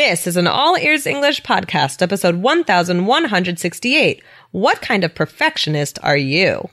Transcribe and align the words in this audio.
This 0.00 0.26
is 0.26 0.38
an 0.38 0.46
All 0.46 0.78
Ears 0.78 1.06
English 1.06 1.42
podcast, 1.42 2.00
episode 2.00 2.36
1168. 2.36 4.22
What 4.50 4.80
kind 4.80 5.04
of 5.04 5.14
perfectionist 5.14 5.98
are 6.02 6.16
you? 6.16 6.70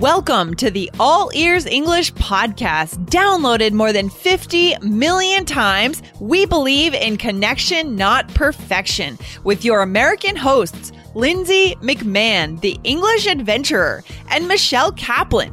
Welcome 0.00 0.54
to 0.54 0.70
the 0.70 0.90
All 0.98 1.30
Ears 1.34 1.66
English 1.66 2.14
podcast, 2.14 3.04
downloaded 3.10 3.72
more 3.72 3.92
than 3.92 4.08
50 4.08 4.78
million 4.80 5.44
times. 5.44 6.00
We 6.20 6.46
believe 6.46 6.94
in 6.94 7.18
connection, 7.18 7.96
not 7.96 8.32
perfection, 8.32 9.18
with 9.44 9.62
your 9.62 9.82
American 9.82 10.36
hosts, 10.36 10.90
Lindsay 11.14 11.74
McMahon, 11.82 12.62
the 12.62 12.80
English 12.82 13.26
adventurer, 13.26 14.02
and 14.30 14.48
Michelle 14.48 14.92
Kaplan, 14.92 15.52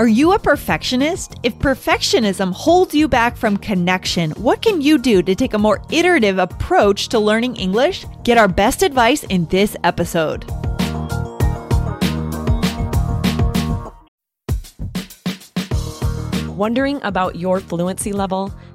Are 0.00 0.08
you 0.08 0.32
a 0.32 0.38
perfectionist? 0.38 1.34
If 1.42 1.58
perfectionism 1.58 2.54
holds 2.54 2.94
you 2.94 3.06
back 3.06 3.36
from 3.36 3.58
connection, 3.58 4.30
what 4.30 4.62
can 4.62 4.80
you 4.80 4.96
do 4.96 5.20
to 5.22 5.34
take 5.34 5.52
a 5.52 5.58
more 5.58 5.82
iterative 5.90 6.38
approach 6.38 7.10
to 7.10 7.18
learning 7.18 7.56
English? 7.56 8.06
Get 8.24 8.38
our 8.38 8.48
best 8.48 8.82
advice 8.82 9.24
in 9.24 9.44
this 9.48 9.76
episode. 9.84 10.50
Wondering 16.48 16.98
about 17.02 17.36
your 17.36 17.60
fluency 17.60 18.14
level? 18.14 18.50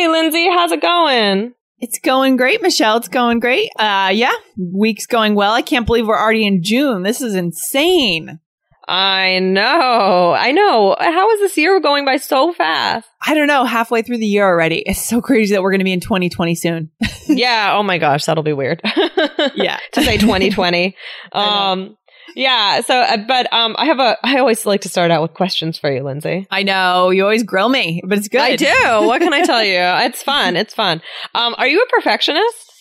Hey, 0.00 0.08
Lindsay, 0.08 0.48
how's 0.48 0.72
it 0.72 0.80
going? 0.80 1.52
It's 1.78 1.98
going 1.98 2.38
great, 2.38 2.62
Michelle. 2.62 2.96
It's 2.96 3.08
going 3.08 3.38
great. 3.38 3.68
Uh, 3.78 4.10
yeah, 4.14 4.32
week's 4.56 5.04
going 5.04 5.34
well. 5.34 5.52
I 5.52 5.60
can't 5.60 5.84
believe 5.84 6.06
we're 6.06 6.18
already 6.18 6.46
in 6.46 6.62
June. 6.62 7.02
This 7.02 7.20
is 7.20 7.34
insane. 7.34 8.40
I 8.88 9.38
know. 9.38 10.34
I 10.36 10.52
know. 10.52 10.96
How 10.98 11.30
is 11.32 11.40
this 11.40 11.56
year 11.58 11.78
going 11.80 12.06
by 12.06 12.16
so 12.16 12.52
fast? 12.54 13.06
I 13.24 13.34
don't 13.34 13.46
know. 13.46 13.64
Halfway 13.64 14.00
through 14.00 14.18
the 14.18 14.26
year 14.26 14.44
already. 14.44 14.78
It's 14.86 15.06
so 15.06 15.20
crazy 15.20 15.54
that 15.54 15.62
we're 15.62 15.70
going 15.70 15.80
to 15.80 15.84
be 15.84 15.92
in 15.92 16.00
2020 16.00 16.54
soon. 16.54 16.90
yeah. 17.28 17.74
Oh 17.76 17.82
my 17.82 17.98
gosh. 17.98 18.24
That'll 18.24 18.42
be 18.42 18.52
weird. 18.54 18.80
yeah. 19.54 19.78
to 19.92 20.02
say 20.02 20.16
2020. 20.16 20.96
um, 21.32 21.96
yeah. 22.34 22.80
So, 22.82 22.94
uh, 23.00 23.16
but 23.26 23.52
um, 23.52 23.74
I 23.78 23.86
have 23.86 23.98
a. 23.98 24.16
I 24.22 24.38
always 24.38 24.64
like 24.66 24.82
to 24.82 24.88
start 24.88 25.10
out 25.10 25.22
with 25.22 25.34
questions 25.34 25.78
for 25.78 25.90
you, 25.90 26.02
Lindsay. 26.02 26.46
I 26.50 26.62
know 26.62 27.10
you 27.10 27.22
always 27.22 27.42
grill 27.42 27.68
me, 27.68 28.00
but 28.04 28.18
it's 28.18 28.28
good. 28.28 28.40
I 28.40 28.56
do. 28.56 29.06
What 29.06 29.20
can 29.20 29.32
I 29.32 29.44
tell 29.44 29.64
you? 29.64 29.80
It's 30.10 30.22
fun. 30.22 30.56
It's 30.56 30.74
fun. 30.74 31.02
Um, 31.34 31.54
are 31.58 31.66
you 31.66 31.82
a 31.82 31.86
perfectionist? 31.86 32.72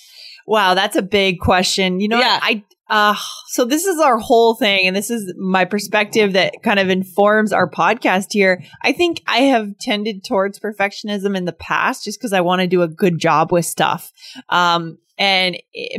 Wow, 0.48 0.74
that's 0.74 0.96
a 0.96 1.02
big 1.02 1.40
question. 1.40 2.00
You 2.00 2.08
know, 2.08 2.20
Yeah. 2.20 2.40
I 2.42 2.64
uh 2.90 3.16
so 3.50 3.66
this 3.66 3.86
is 3.86 4.00
our 4.00 4.18
whole 4.18 4.56
thing 4.56 4.88
and 4.88 4.96
this 4.96 5.12
is 5.12 5.32
my 5.38 5.64
perspective 5.64 6.34
that 6.34 6.56
kind 6.64 6.80
of 6.80 6.90
informs 6.90 7.54
our 7.54 7.70
podcast 7.70 8.28
here. 8.32 8.64
I 8.82 8.94
think 8.94 9.22
I 9.28 9.42
have 9.42 9.78
tended 9.80 10.24
towards 10.24 10.60
perfectionism 10.60 11.38
in 11.38 11.46
the 11.46 11.54
past 11.54 12.04
just 12.06 12.20
because 12.20 12.34
I 12.34 12.42
want 12.42 12.62
to 12.62 12.68
do 12.68 12.82
a 12.82 12.88
good 12.88 13.20
job 13.20 13.52
with 13.52 13.66
stuff. 13.66 14.12
Um 14.50 14.98
and 15.20 15.58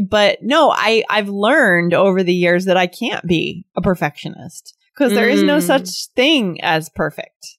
but 0.09 0.39
no, 0.43 0.71
I 0.71 1.05
I've 1.09 1.29
learned 1.29 1.95
over 1.95 2.23
the 2.25 2.35
years 2.35 2.65
that 2.65 2.77
I 2.77 2.87
can't 2.89 3.25
be 3.27 3.67
a 3.77 3.81
perfectionist 3.83 4.75
because 4.95 5.13
there 5.13 5.29
is 5.29 5.43
no 5.45 5.59
Mm. 5.59 5.63
such 5.63 5.89
thing 6.17 6.61
as 6.63 6.89
perfect. 6.89 7.59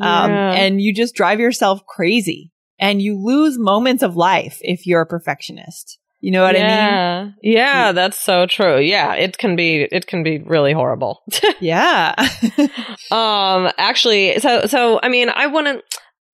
Um 0.00 0.30
Yeah. 0.30 0.52
and 0.52 0.80
you 0.80 0.94
just 0.94 1.14
drive 1.14 1.40
yourself 1.40 1.84
crazy 1.86 2.52
and 2.78 3.02
you 3.02 3.16
lose 3.22 3.58
moments 3.58 4.02
of 4.02 4.16
life 4.16 4.58
if 4.62 4.86
you're 4.86 5.02
a 5.02 5.06
perfectionist. 5.06 5.98
You 6.20 6.30
know 6.30 6.42
what 6.42 6.56
I 6.56 6.60
mean? 6.60 6.68
yeah. 6.68 7.30
Yeah, 7.42 7.92
that's 7.92 8.18
so 8.18 8.46
true. 8.46 8.78
Yeah, 8.80 9.12
it 9.14 9.36
can 9.36 9.56
be 9.56 9.86
it 9.92 10.06
can 10.06 10.22
be 10.22 10.38
really 10.38 10.72
horrible. 10.72 11.22
Yeah. 11.60 12.14
um 13.10 13.70
actually, 13.78 14.38
so 14.38 14.66
so 14.66 15.00
I 15.02 15.08
mean, 15.08 15.28
I 15.28 15.46
wouldn't 15.46 15.82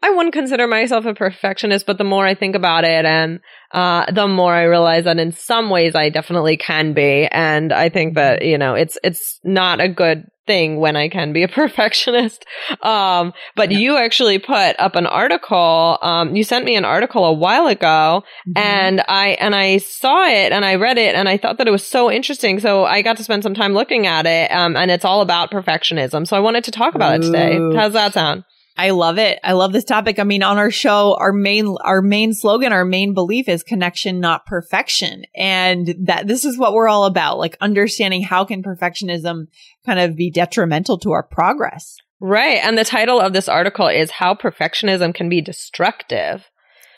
I 0.03 0.11
wouldn't 0.11 0.33
consider 0.33 0.67
myself 0.67 1.05
a 1.05 1.13
perfectionist, 1.15 1.87
but 1.87 1.99
the 1.99 2.05
more 2.05 2.25
I 2.27 2.35
think 2.35 2.55
about 2.57 2.85
it 2.85 3.05
and 3.05 3.41
uh 3.73 4.11
the 4.11 4.27
more 4.27 4.53
I 4.53 4.65
realize 4.65 5.05
that 5.05 5.19
in 5.19 5.33
some 5.33 5.71
ways 5.71 5.95
I 5.95 6.09
definitely 6.09 6.57
can 6.57 6.93
be 6.93 7.27
and 7.31 7.73
I 7.73 7.89
think 7.89 8.15
that, 8.15 8.45
you 8.45 8.59
know, 8.59 8.75
it's 8.75 8.99
it's 9.05 9.39
not 9.45 9.81
a 9.81 9.89
good 9.89 10.25
thing 10.47 10.79
when 10.81 10.97
I 10.97 11.09
can 11.09 11.33
be 11.33 11.45
a 11.45 11.49
perfectionist. 11.61 12.45
Um 12.83 13.33
but 13.55 13.71
you 13.71 13.97
actually 13.97 14.39
put 14.39 14.75
up 14.81 14.97
an 14.97 15.07
article 15.07 15.99
um 16.03 16.35
you 16.35 16.43
sent 16.45 16.65
me 16.65 16.75
an 16.77 16.85
article 16.85 17.25
a 17.25 17.33
while 17.33 17.67
ago 17.67 18.23
Mm-hmm. 18.49 18.59
and 18.59 19.03
I 19.07 19.29
and 19.41 19.55
I 19.55 19.79
saw 19.79 20.27
it 20.27 20.51
and 20.53 20.65
I 20.65 20.75
read 20.77 20.99
it 20.99 21.15
and 21.15 21.29
I 21.29 21.37
thought 21.37 21.59
that 21.59 21.69
it 21.69 21.71
was 21.71 21.87
so 21.87 22.11
interesting. 22.11 22.59
So 22.59 22.85
I 22.85 23.03
got 23.03 23.19
to 23.19 23.25
spend 23.25 23.43
some 23.43 23.55
time 23.55 23.75
looking 23.75 24.07
at 24.07 24.27
it. 24.27 24.51
Um, 24.51 24.77
and 24.77 24.91
it's 24.91 25.05
all 25.05 25.21
about 25.21 25.51
perfectionism. 25.51 26.27
So 26.27 26.37
I 26.37 26.41
wanted 26.41 26.65
to 26.65 26.71
talk 26.71 26.95
about 26.95 27.17
it 27.17 27.23
today. 27.23 27.59
How's 27.77 27.93
that 27.93 28.15
sound? 28.15 28.45
I 28.81 28.91
love 28.91 29.19
it. 29.19 29.39
I 29.45 29.53
love 29.53 29.75
this 29.75 29.85
topic. 29.85 30.19
I 30.19 30.25
mean, 30.25 30.43
on 30.43 30.57
our 30.57 30.71
show, 30.71 31.15
our 31.21 31.33
main, 31.35 31.77
our 31.85 32.01
main 32.01 32.33
slogan, 32.33 32.73
our 32.73 32.87
main 32.87 33.13
belief 33.13 33.47
is 33.47 33.63
connection, 33.63 34.21
not 34.21 34.47
perfection. 34.47 35.25
And 35.37 35.95
that 36.07 36.27
this 36.27 36.47
is 36.47 36.57
what 36.57 36.73
we're 36.73 36.89
all 36.89 37.05
about, 37.05 37.39
like 37.39 37.59
understanding 37.61 38.23
how 38.23 38.47
can 38.47 38.63
perfectionism 38.63 39.49
kind 39.85 39.99
of 40.01 40.17
be 40.17 40.31
detrimental 40.31 40.99
to 41.01 41.13
our 41.13 41.23
progress. 41.23 41.99
Right. 42.21 42.59
And 42.65 42.79
the 42.79 42.85
title 42.85 43.21
of 43.21 43.35
this 43.35 43.51
article 43.51 43.89
is 43.89 44.11
How 44.11 44.35
Perfectionism 44.35 45.15
Can 45.15 45.29
Be 45.29 45.43
Destructive. 45.43 46.49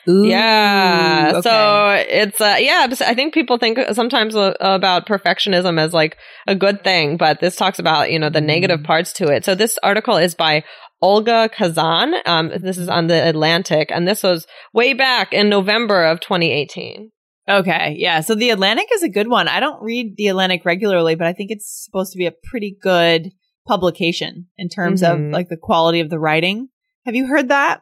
Ooh, 0.07 0.25
yeah. 0.25 1.31
okay. 1.35 1.41
So 1.41 2.05
it's, 2.09 2.41
uh, 2.41 2.57
yeah, 2.59 2.87
I 3.07 3.13
think 3.13 3.33
people 3.33 3.57
think 3.57 3.79
sometimes 3.93 4.35
uh, 4.35 4.53
about 4.59 5.07
perfectionism 5.07 5.79
as 5.79 5.93
like 5.93 6.17
a 6.45 6.55
good 6.55 6.83
thing, 6.83 7.15
but 7.15 7.39
this 7.39 7.55
talks 7.55 7.79
about, 7.79 8.11
you 8.11 8.19
know, 8.19 8.29
the 8.29 8.41
negative 8.41 8.81
Mm. 8.81 8.85
parts 8.85 9.13
to 9.13 9.27
it. 9.27 9.45
So 9.45 9.55
this 9.55 9.77
article 9.81 10.17
is 10.17 10.35
by 10.35 10.63
Olga 11.03 11.49
Khazan. 11.53 12.13
Um, 12.25 12.49
this 12.61 12.77
is 12.77 12.87
on 12.87 13.07
the 13.07 13.27
Atlantic 13.27 13.91
and 13.91 14.07
this 14.07 14.23
was 14.23 14.47
way 14.73 14.93
back 14.93 15.33
in 15.33 15.49
November 15.49 16.05
of 16.05 16.21
2018. 16.21 17.11
Okay. 17.49 17.95
Yeah. 17.99 18.21
So 18.21 18.35
the 18.35 18.51
Atlantic 18.51 18.87
is 18.93 19.03
a 19.03 19.09
good 19.09 19.27
one. 19.27 19.49
I 19.49 19.59
don't 19.59 19.83
read 19.83 20.15
the 20.15 20.29
Atlantic 20.29 20.63
regularly, 20.63 21.15
but 21.15 21.27
I 21.27 21.33
think 21.33 21.51
it's 21.51 21.67
supposed 21.83 22.13
to 22.13 22.17
be 22.17 22.25
a 22.25 22.31
pretty 22.31 22.77
good 22.81 23.31
publication 23.67 24.47
in 24.57 24.69
terms 24.69 25.01
Mhm. 25.03 25.11
of 25.27 25.31
like 25.33 25.49
the 25.49 25.57
quality 25.57 25.99
of 25.99 26.09
the 26.09 26.19
writing. 26.19 26.69
Have 27.05 27.15
you 27.15 27.27
heard 27.27 27.49
that? 27.49 27.81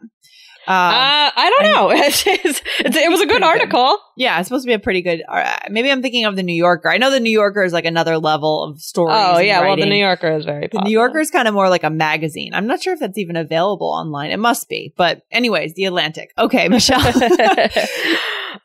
Um, 0.71 0.93
uh, 0.93 1.31
I 1.35 1.49
don't 1.59 1.73
know. 1.73 1.91
It's, 2.11 2.23
it's, 2.25 2.61
it 2.79 3.09
was 3.09 3.19
a 3.21 3.25
good 3.25 3.41
Pretty 3.41 3.41
good. 3.41 3.43
article. 3.43 3.97
Yeah, 4.17 4.39
it's 4.39 4.47
supposed 4.47 4.63
to 4.63 4.67
be 4.67 4.73
a 4.73 4.79
pretty 4.79 5.01
good. 5.01 5.21
Uh, 5.27 5.57
maybe 5.69 5.91
I'm 5.91 6.01
thinking 6.01 6.25
of 6.25 6.35
the 6.35 6.43
New 6.43 6.55
Yorker. 6.55 6.89
I 6.89 6.97
know 6.97 7.11
the 7.11 7.19
New 7.19 7.31
Yorker 7.31 7.63
is 7.63 7.73
like 7.73 7.85
another 7.85 8.17
level 8.17 8.63
of 8.63 8.79
stories. 8.81 9.15
Oh 9.17 9.39
yeah, 9.39 9.61
well 9.61 9.75
the. 9.75 9.85
New 9.85 9.95
Yorker 9.95 10.31
is 10.31 10.45
very 10.45 10.67
The. 10.71 10.81
New 10.81 10.91
Yorker 10.91 11.19
is 11.19 11.29
kind 11.29 11.47
of 11.47 11.53
more 11.53 11.69
like 11.69 11.83
a 11.83 11.89
magazine. 11.89 12.53
I'm 12.53 12.67
not 12.67 12.81
sure 12.81 12.93
if 12.93 12.99
that's 12.99 13.17
even 13.17 13.35
available 13.35 13.87
online. 13.87 14.31
It 14.31 14.37
must 14.39 14.69
be, 14.69 14.93
but 14.97 15.21
anyways, 15.31 15.73
the 15.73 15.85
Atlantic. 15.85 16.31
Okay, 16.37 16.67
Michelle. 16.75 17.01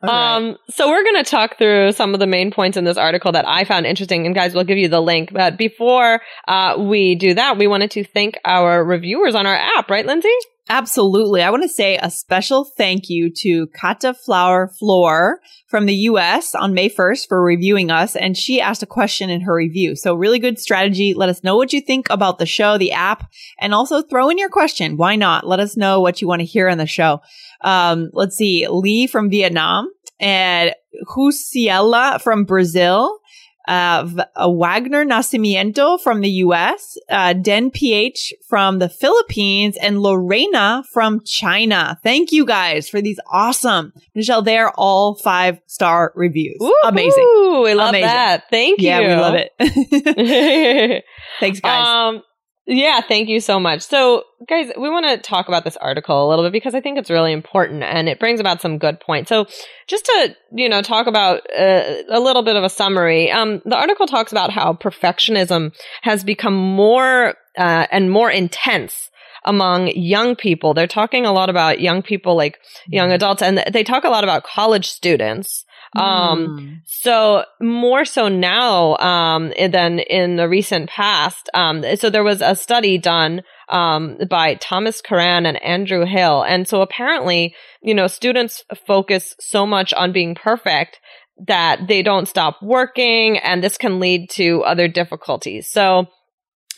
Right. 0.03 0.37
um, 0.37 0.57
so 0.69 0.89
we're 0.89 1.05
going 1.05 1.25
to 1.25 1.31
talk 1.31 1.57
through 1.59 1.93
some 1.93 2.13
of 2.13 2.21
the 2.21 2.27
main 2.27 2.51
points 2.51 2.77
in 2.77 2.85
this 2.85 2.99
article 2.99 3.33
that 3.33 3.49
I 3.49 3.65
found 3.65 3.87
interesting, 3.87 4.27
and 4.27 4.35
guys, 4.35 4.53
we'll 4.53 4.65
give 4.65 4.77
you 4.77 4.89
the 4.89 5.01
link. 5.01 5.33
But 5.33 5.57
before 5.57 6.21
uh, 6.47 6.77
we 6.79 7.15
do 7.15 7.33
that, 7.35 7.57
we 7.57 7.67
wanted 7.67 7.93
to 7.93 8.05
thank 8.05 8.37
our 8.45 8.85
reviewers 8.85 9.35
on 9.35 9.47
our 9.47 9.55
app, 9.55 9.89
right, 9.89 10.05
Lindsay? 10.05 10.29
Absolutely. 10.69 11.43
I 11.43 11.51
want 11.51 11.63
to 11.63 11.69
say 11.69 11.97
a 11.97 12.11
special 12.11 12.65
thank 12.65 13.09
you 13.09 13.31
to 13.43 13.69
Kata 13.69 14.15
Flower 14.15 14.67
Floor 14.67 15.41
from 15.69 15.87
the 15.87 15.95
US 15.95 16.57
on 16.57 16.75
May 16.75 16.89
1st 16.89 17.29
for 17.29 17.41
reviewing 17.41 17.91
us. 17.93 18.17
And 18.17 18.37
she 18.37 18.61
asked 18.61 18.83
a 18.83 18.87
question 18.87 19.31
in 19.31 19.43
her 19.43 19.55
review. 19.55 19.95
So 19.95 20.15
really 20.15 20.41
good 20.41 20.59
strategy. 20.59 21.15
Let 21.15 21.29
us 21.29 21.45
know 21.45 21.57
what 21.57 21.73
you 21.73 21.81
think 21.81 22.11
about 22.11 22.39
the 22.39 22.47
show, 22.47 22.79
the 22.79 22.93
app, 22.93 23.31
and 23.61 23.75
also 23.75 24.03
throw 24.03 24.29
in 24.29 24.39
your 24.39 24.49
question. 24.49 24.97
Why 24.97 25.15
not? 25.15 25.47
Let 25.47 25.61
us 25.61 25.77
know 25.77 26.01
what 26.01 26.21
you 26.21 26.27
want 26.27 26.41
to 26.41 26.47
hear 26.47 26.69
on 26.69 26.79
the 26.79 26.87
show. 26.87 27.21
Um, 27.61 28.11
let's 28.13 28.37
see. 28.37 28.67
Lee 28.69 29.07
from 29.07 29.31
Vietnam 29.31 29.89
and 30.19 30.75
Husiela 31.05 32.21
from 32.21 32.45
Brazil. 32.45 33.21
Uh, 33.67 34.09
uh, 34.35 34.51
Wagner 34.51 35.05
Nacimiento 35.05 36.01
from 36.01 36.21
the 36.21 36.31
US, 36.31 36.97
uh, 37.09 37.33
Den 37.33 37.71
PH 37.71 38.33
from 38.49 38.79
the 38.79 38.89
Philippines, 38.89 39.77
and 39.77 40.01
Lorena 40.01 40.85
from 40.93 41.21
China. 41.25 41.99
Thank 42.03 42.33
you 42.33 42.45
guys 42.45 42.89
for 42.89 43.01
these 43.01 43.19
awesome, 43.31 43.93
Michelle, 44.15 44.43
they're 44.43 44.71
all 44.71 45.17
five 45.17 45.61
star 45.67 46.13
reviews. 46.15 46.59
Amazing. 46.85 47.25
Ooh, 47.25 47.63
we 47.63 47.75
love 47.75 47.91
Amazing. 47.91 48.07
that. 48.07 48.45
Thank 48.51 48.81
you. 48.81 48.89
Yeah, 48.89 49.01
we 49.01 49.15
love 49.15 49.35
it. 49.35 51.05
Thanks, 51.41 51.61
guys. 51.61 51.87
Um, 51.97 52.23
yeah, 52.67 53.01
thank 53.01 53.29
you 53.29 53.41
so 53.41 53.61
much. 53.61 53.83
So, 53.83 54.25
guys, 54.49 54.73
we 54.77 54.91
want 54.91 55.07
to 55.07 55.19
talk 55.19 55.47
about 55.47 55.65
this 55.65 55.77
article 55.77 56.27
a 56.27 56.29
little 56.29 56.45
bit 56.45 56.53
because 56.53 56.75
I 56.75 56.81
think 56.81 56.99
it's 56.99 57.11
really 57.11 57.33
important 57.33 57.85
and 57.85 58.09
it 58.09 58.19
brings 58.19 58.41
about 58.41 58.61
some 58.61 58.79
good 58.79 58.99
points. 58.99 59.29
So, 59.29 59.47
just 59.87 60.05
to 60.07 60.37
you 60.53 60.69
know 60.69 60.83
talk 60.83 61.07
about 61.07 61.43
uh, 61.57 61.95
a 62.09 62.19
little 62.19 62.43
bit 62.43 62.57
of 62.57 62.65
a 62.65 62.69
summary, 62.69 63.31
um, 63.31 63.63
the 63.65 63.77
article 63.77 64.07
talks 64.07 64.33
about 64.33 64.51
how 64.51 64.73
perfectionism 64.73 65.75
has 66.03 66.25
become 66.25 66.55
more 66.55 67.35
uh, 67.57 67.87
and 67.93 68.11
more 68.11 68.31
intense 68.31 69.11
among 69.45 69.89
young 69.95 70.35
people. 70.35 70.75
They're 70.75 70.89
talking 70.89 71.25
a 71.25 71.33
lot 71.33 71.49
about 71.49 71.81
young 71.81 72.03
people, 72.03 72.37
like 72.37 72.59
young 72.89 73.13
adults, 73.13 73.43
and 73.43 73.63
they 73.73 73.85
talk 73.85 74.03
a 74.03 74.11
lot 74.11 74.25
about 74.25 74.43
college 74.43 74.89
students. 74.89 75.65
Um, 75.95 76.47
Mm. 76.47 76.81
so 76.85 77.45
more 77.61 78.05
so 78.05 78.29
now 78.29 78.97
um, 78.97 79.53
than 79.59 79.99
in 80.01 80.37
the 80.37 80.49
recent 80.49 80.89
past. 80.91 81.49
Um, 81.55 81.85
so 81.97 82.11
there 82.11 82.25
was 82.25 82.43
a 82.43 82.55
study 82.55 82.99
done 82.99 83.43
um, 83.69 84.19
by 84.29 84.55
Thomas 84.55 85.01
Curran 85.01 85.47
and 85.47 85.63
Andrew 85.63 86.05
Hill, 86.05 86.43
and 86.43 86.67
so 86.69 86.83
apparently, 86.83 87.55
you 87.83 87.95
know, 87.95 88.07
students 88.07 88.65
focus 88.87 89.35
so 89.41 89.67
much 89.67 89.93
on 89.95 90.13
being 90.13 90.35
perfect 90.35 91.01
that 91.47 91.87
they 91.89 92.03
don't 92.03 92.29
stop 92.29 92.63
working, 92.63 93.39
and 93.39 93.63
this 93.63 93.77
can 93.77 94.01
lead 94.01 94.31
to 94.31 94.63
other 94.65 94.89
difficulties. 94.89 95.69
So. 95.69 96.07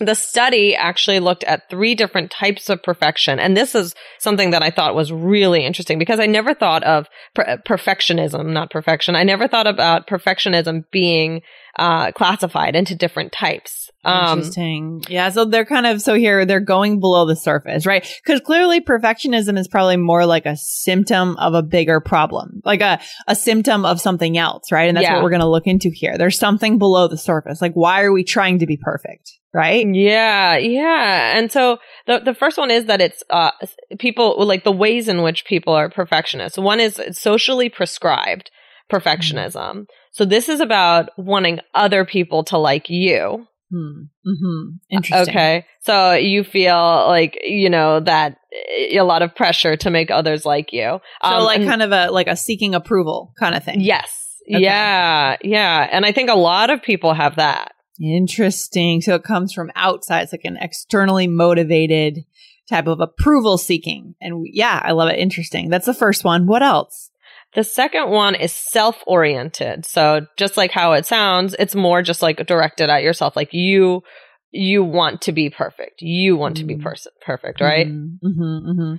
The 0.01 0.15
study 0.15 0.75
actually 0.77 1.21
looked 1.21 1.45
at 1.45 1.69
three 1.69 1.95
different 1.95 2.31
types 2.31 2.69
of 2.69 2.83
perfection. 2.83 3.39
And 3.39 3.57
this 3.57 3.75
is 3.75 3.95
something 4.19 4.51
that 4.51 4.63
I 4.63 4.71
thought 4.71 4.95
was 4.95 5.13
really 5.13 5.65
interesting 5.65 5.99
because 5.99 6.21
I 6.21 6.27
never 6.27 6.55
thought 6.55 6.85
of 6.85 7.07
per- 7.35 7.59
perfectionism, 7.67 8.53
not 8.53 8.71
perfection. 8.71 9.17
I 9.17 9.25
never 9.25 9.49
thought 9.49 9.67
about 9.67 10.07
perfectionism 10.07 10.85
being 10.93 11.43
uh, 11.79 12.13
classified 12.13 12.77
into 12.77 12.95
different 12.95 13.33
types. 13.33 13.91
Um, 14.05 14.39
Interesting. 14.39 15.03
Yeah. 15.09 15.29
So 15.31 15.45
they're 15.45 15.65
kind 15.65 15.87
of, 15.87 16.01
so 16.01 16.15
here 16.15 16.45
they're 16.47 16.61
going 16.61 17.01
below 17.01 17.27
the 17.27 17.37
surface, 17.37 17.85
right? 17.85 18.07
Because 18.25 18.41
clearly 18.41 18.81
perfectionism 18.81 19.59
is 19.59 19.69
probably 19.69 19.97
more 19.97 20.25
like 20.27 20.47
a 20.47 20.57
symptom 20.57 21.37
of 21.37 21.55
a 21.55 21.63
bigger 21.63 22.01
problem, 22.01 22.61
like 22.65 22.81
a, 22.81 23.01
a 23.27 23.35
symptom 23.35 23.85
of 23.85 24.01
something 24.01 24.39
else, 24.39 24.71
right? 24.73 24.89
And 24.89 24.97
that's 24.97 25.05
Yeah. 25.05 25.15
what 25.15 25.25
we're 25.25 25.31
going 25.31 25.41
to 25.41 25.49
look 25.49 25.67
into 25.67 25.91
here. 25.93 26.17
There's 26.17 26.39
something 26.39 26.79
below 26.79 27.09
the 27.09 27.19
surface. 27.19 27.61
Like, 27.61 27.75
why 27.75 28.03
are 28.03 28.13
we 28.13 28.25
trying 28.25 28.61
to 28.61 28.67
be 28.67 28.77
perfect? 28.77 29.38
Right? 29.55 29.87
Yeah, 29.91 30.59
yeah. 30.59 31.37
And 31.39 31.51
so 31.51 31.79
the 32.07 32.21
the 32.21 32.35
first 32.35 32.59
one 32.59 32.71
is 32.71 32.85
that 32.87 33.01
it's 33.01 33.23
uh 33.31 33.51
people 33.99 34.37
like 34.47 34.65
the 34.65 34.73
ways 34.73 35.09
in 35.09 35.23
which 35.23 35.45
people 35.47 35.73
are 35.73 35.89
perfectionists. 35.89 36.59
One 36.59 36.81
is 36.81 37.01
socially 37.13 37.69
prescribed 37.69 38.51
perfectionism. 38.93 39.87
So 40.13 40.25
this 40.25 40.49
is 40.49 40.61
about 40.61 41.11
wanting 41.17 41.61
other 41.75 42.05
people 42.05 42.45
to 42.45 42.59
like 42.59 42.89
you. 42.91 43.47
Hmm. 43.71 44.05
Mm-hmm. 44.27 44.69
Interesting. 44.91 45.29
Okay. 45.35 45.67
So 45.81 46.13
you 46.15 46.43
feel 46.43 47.07
like, 47.07 47.39
you 47.45 47.69
know, 47.69 48.01
that 48.01 48.37
eh, 48.79 48.99
a 48.99 49.05
lot 49.05 49.21
of 49.23 49.35
pressure 49.35 49.77
to 49.77 49.91
make 49.91 50.11
others 50.11 50.47
like 50.47 50.73
you. 50.73 51.01
So 51.23 51.29
Um, 51.31 51.45
like 51.45 51.61
and- 51.61 51.69
kind 51.69 51.83
of 51.83 51.93
a, 51.93 52.11
like 52.11 52.29
a 52.29 52.37
seeking 52.37 52.75
approval 52.75 53.33
kind 53.39 53.55
of 53.55 53.63
thing. 53.63 53.81
Yes. 53.81 54.11
Okay. 54.51 54.63
Yeah. 54.63 55.37
Yeah. 55.43 55.87
And 55.93 56.07
I 56.07 56.13
think 56.13 56.31
a 56.31 56.35
lot 56.35 56.71
of 56.71 56.83
people 56.83 57.13
have 57.13 57.37
that. 57.37 57.73
Interesting. 58.01 59.01
So 59.01 59.15
it 59.15 59.25
comes 59.25 59.53
from 59.53 59.73
outside. 59.75 60.23
It's 60.23 60.33
like 60.33 60.45
an 60.45 60.59
externally 60.61 61.27
motivated 61.27 62.25
type 62.69 62.87
of 62.87 63.01
approval 63.01 63.59
seeking. 63.59 64.15
And 64.21 64.47
yeah, 64.51 64.81
I 64.85 64.93
love 64.93 65.09
it. 65.09 65.19
Interesting. 65.19 65.71
That's 65.71 65.87
the 65.87 65.95
first 65.95 66.25
one. 66.25 66.47
What 66.47 66.63
else? 66.63 67.11
The 67.55 67.65
second 67.65 68.11
one 68.11 68.35
is 68.35 68.53
self 68.53 69.03
oriented. 69.07 69.87
So 69.87 70.27
just 70.37 70.57
like 70.57 70.71
how 70.71 70.93
it 70.93 71.07
sounds, 71.07 71.57
it's 71.59 71.75
more 71.75 72.03
just 72.03 72.23
like 72.23 72.47
directed 72.47 72.91
at 72.91 73.03
yourself. 73.03 73.37
Like 73.37 73.53
you, 73.53 74.03
you 74.51 74.83
want 74.83 75.23
to 75.23 75.33
be 75.33 75.51
perfect. 75.51 76.01
You 76.01 76.37
want 76.37 76.57
to 76.57 76.65
be 76.65 76.77
Mm. 76.77 76.83
pers- 76.83 77.07
perfect, 77.21 77.61
right? 77.61 77.87
Mm-hmm, 77.87 78.73
hmm 78.73 78.95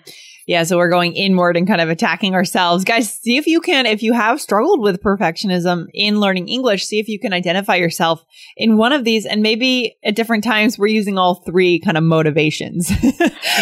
Yeah. 0.47 0.63
So 0.63 0.77
we're 0.77 0.89
going 0.89 1.13
inward 1.13 1.57
and 1.57 1.67
kind 1.67 1.81
of 1.81 1.89
attacking 1.89 2.35
ourselves. 2.35 2.83
Guys, 2.83 3.11
see 3.13 3.37
if 3.37 3.47
you 3.47 3.59
can, 3.61 3.85
if 3.85 4.03
you 4.03 4.13
have 4.13 4.39
struggled 4.39 4.81
with 4.81 5.01
perfectionism 5.01 5.85
in 5.93 6.19
learning 6.19 6.47
English, 6.49 6.85
see 6.85 6.99
if 6.99 7.07
you 7.07 7.19
can 7.19 7.33
identify 7.33 7.75
yourself 7.75 8.23
in 8.57 8.77
one 8.77 8.93
of 8.93 9.03
these. 9.03 9.25
And 9.25 9.41
maybe 9.41 9.97
at 10.03 10.15
different 10.15 10.43
times 10.43 10.77
we're 10.77 10.87
using 10.87 11.17
all 11.17 11.35
three 11.35 11.79
kind 11.79 11.97
of 11.97 12.03
motivations. 12.03 12.91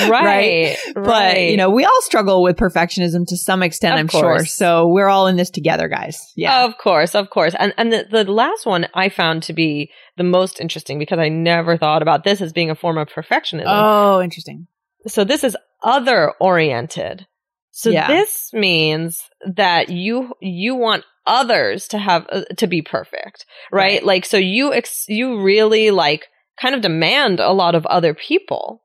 Right. 0.10 0.78
right? 0.96 1.06
But, 1.06 1.42
you 1.42 1.58
know, 1.58 1.70
we 1.70 1.84
all 1.86 2.02
struggle 2.02 2.44
with 2.44 2.56
perfectionism 2.58 3.26
to 3.28 3.38
some 3.38 3.64
extent, 3.64 3.94
Of 3.94 4.00
I'm 4.00 4.08
sure. 4.08 4.46
So 4.46 4.88
we're 4.88 5.08
all 5.08 5.28
in 5.28 5.38
this 5.38 5.50
together, 5.50 5.88
guys. 5.88 6.34
Yeah. 6.36 6.66
Of 6.66 6.78
course, 6.78 7.16
of 7.16 7.30
course. 7.30 7.56
And 7.58 7.74
and 7.78 7.92
the, 7.92 8.06
the 8.10 8.24
last 8.32 8.66
one 8.66 8.88
I 8.94 9.10
found 9.10 9.44
to 9.44 9.54
be 9.54 9.92
the 10.18 10.24
most 10.24 10.60
interesting 10.60 11.00
because 11.00 11.20
I 11.20 11.30
never 11.30 11.78
thought 11.78 12.02
about 12.02 12.24
this 12.24 12.42
as 12.42 12.52
being 12.54 12.70
a 12.70 12.76
form 12.76 12.98
of 12.98 13.08
perfectionism. 13.08 13.64
Oh, 13.68 14.22
interesting. 14.22 14.68
So 15.08 15.24
this 15.24 15.44
is 15.44 15.56
other 15.84 16.34
oriented. 16.40 17.28
So 17.72 17.92
Yeah. 17.92 18.08
this 18.08 18.52
means 18.54 19.22
that 19.46 19.90
you 19.90 20.34
you 20.42 20.76
want 20.76 21.04
others 21.28 21.88
to 21.90 21.98
have 21.98 22.26
uh, 22.32 22.42
to 22.58 22.68
be 22.68 22.82
perfect, 22.82 23.46
right? 23.72 23.82
Right. 24.02 24.04
Like 24.04 24.26
so 24.26 24.38
you 24.38 24.74
ex- 24.74 25.08
you 25.08 25.42
really 25.42 25.92
like 25.92 26.28
kind 26.60 26.74
of 26.74 26.82
demand 26.82 27.40
a 27.40 27.52
lot 27.52 27.76
of 27.76 27.86
other 27.86 28.14
people. 28.14 28.84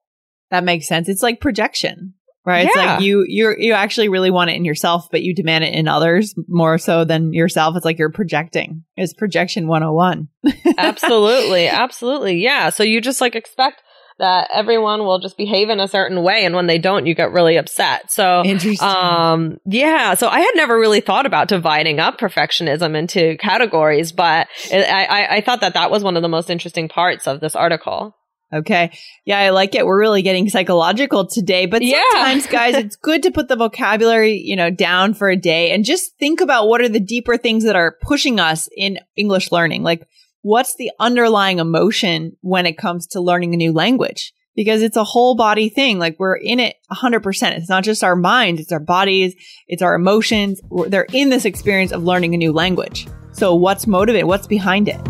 That 0.50 0.64
makes 0.64 0.86
sense. 0.86 1.08
It's 1.08 1.22
like 1.22 1.40
projection, 1.40 2.14
right? 2.44 2.66
It's 2.66 2.76
like 2.76 3.00
you 3.00 3.24
you 3.26 3.54
you 3.58 3.72
actually 3.72 4.08
really 4.08 4.30
want 4.30 4.50
it 4.50 4.56
in 4.56 4.64
yourself, 4.64 5.08
but 5.10 5.22
you 5.22 5.34
demand 5.34 5.64
it 5.64 5.74
in 5.74 5.88
others 5.88 6.34
more 6.48 6.78
so 6.78 7.04
than 7.04 7.32
yourself. 7.32 7.76
It's 7.76 7.84
like 7.84 7.98
you're 7.98 8.10
projecting. 8.10 8.84
It's 8.96 9.14
projection 9.14 9.66
101. 9.68 10.28
Absolutely, 10.78 11.68
absolutely. 11.68 12.42
Yeah. 12.42 12.70
So 12.70 12.82
you 12.82 13.00
just 13.00 13.20
like 13.20 13.34
expect 13.34 13.82
that 14.18 14.48
everyone 14.54 15.00
will 15.00 15.18
just 15.18 15.36
behave 15.36 15.68
in 15.68 15.80
a 15.80 15.88
certain 15.88 16.22
way 16.22 16.44
and 16.44 16.54
when 16.54 16.66
they 16.66 16.78
don't 16.78 17.06
you 17.06 17.14
get 17.14 17.32
really 17.32 17.56
upset. 17.56 18.10
So. 18.10 18.42
Um, 18.80 19.58
yeah. 19.66 20.14
So 20.14 20.28
I 20.28 20.40
had 20.40 20.52
never 20.54 20.78
really 20.78 21.00
thought 21.00 21.26
about 21.26 21.48
dividing 21.48 21.98
up 21.98 22.18
perfectionism 22.18 22.96
into 22.96 23.36
categories, 23.38 24.12
but 24.12 24.48
it, 24.70 24.88
I, 24.88 25.04
I, 25.04 25.36
I 25.36 25.40
thought 25.40 25.60
that 25.60 25.74
that 25.74 25.90
was 25.90 26.04
one 26.04 26.16
of 26.16 26.22
the 26.22 26.28
most 26.28 26.50
interesting 26.50 26.88
parts 26.88 27.26
of 27.26 27.40
this 27.40 27.56
article. 27.56 28.16
Okay. 28.52 28.90
Yeah, 29.24 29.38
I 29.38 29.48
like 29.50 29.74
it. 29.74 29.86
We're 29.86 29.98
really 29.98 30.22
getting 30.22 30.48
psychological 30.50 31.26
today, 31.26 31.66
but 31.66 31.82
Yeah. 31.82 32.02
sometimes 32.12 32.46
guys, 32.46 32.74
it's 32.74 32.96
good 32.96 33.22
to 33.22 33.30
put 33.30 33.48
the 33.48 33.56
vocabulary, 33.56 34.34
you 34.44 34.56
know, 34.56 34.68
down 34.70 35.14
for 35.14 35.30
a 35.30 35.36
day 35.36 35.70
and 35.70 35.84
just 35.84 36.16
think 36.18 36.40
about 36.40 36.68
what 36.68 36.80
are 36.82 36.88
the 36.88 37.00
deeper 37.00 37.36
things 37.38 37.64
that 37.64 37.76
are 37.76 37.96
pushing 38.02 38.38
us 38.38 38.68
in 38.76 38.98
English 39.16 39.50
learning. 39.52 39.82
Like 39.82 40.06
what's 40.42 40.74
the 40.76 40.90
underlying 41.00 41.60
emotion 41.60 42.36
when 42.42 42.66
it 42.66 42.76
comes 42.76 43.06
to 43.08 43.20
learning 43.20 43.54
a 43.54 43.56
new 43.56 43.72
language? 43.72 44.32
Because 44.54 44.82
it's 44.82 44.98
a 44.98 45.04
whole 45.04 45.34
body 45.34 45.70
thing. 45.70 45.98
Like 45.98 46.16
we're 46.18 46.34
in 46.36 46.60
it 46.60 46.76
100%. 46.92 47.56
It's 47.56 47.70
not 47.70 47.84
just 47.84 48.04
our 48.04 48.16
minds, 48.16 48.60
it's 48.60 48.72
our 48.72 48.80
bodies, 48.80 49.34
it's 49.66 49.80
our 49.80 49.94
emotions. 49.94 50.60
We're- 50.68 50.90
They're 50.90 51.06
in 51.12 51.30
this 51.30 51.46
experience 51.46 51.90
of 51.90 52.04
learning 52.04 52.34
a 52.34 52.36
new 52.36 52.52
language. 52.52 53.06
So 53.32 53.54
what's 53.54 53.86
motivated? 53.86 54.26
What's 54.26 54.46
behind 54.46 54.88
it? 54.88 55.00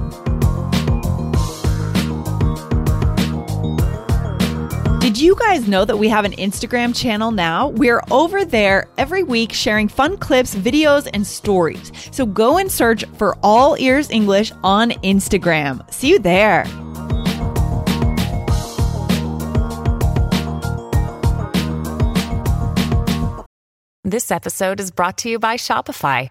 Did 5.13 5.21
you 5.21 5.35
guys 5.35 5.69
know 5.69 5.85
that 5.85 5.99
we 5.99 6.09
have 6.09 6.25
an 6.25 6.33
Instagram 6.33 6.97
channel 6.97 7.33
now? 7.33 7.69
We're 7.69 8.01
over 8.11 8.47
there 8.47 8.89
every 8.97 9.23
week 9.23 9.53
sharing 9.53 9.87
fun 9.87 10.17
clips, 10.17 10.55
videos, 10.55 11.07
and 11.13 11.27
stories. 11.27 11.93
So 12.13 12.25
go 12.25 12.57
and 12.57 12.73
search 12.73 13.05
for 13.19 13.37
All 13.43 13.77
Ears 13.79 14.09
English 14.09 14.53
on 14.65 14.93
Instagram. 15.03 15.85
See 15.93 16.09
you 16.09 16.19
there. 16.19 16.65
This 24.03 24.31
episode 24.31 24.81
is 24.81 24.91
brought 24.91 25.19
to 25.19 25.29
you 25.29 25.39
by 25.39 25.57
Shopify. 25.57 26.31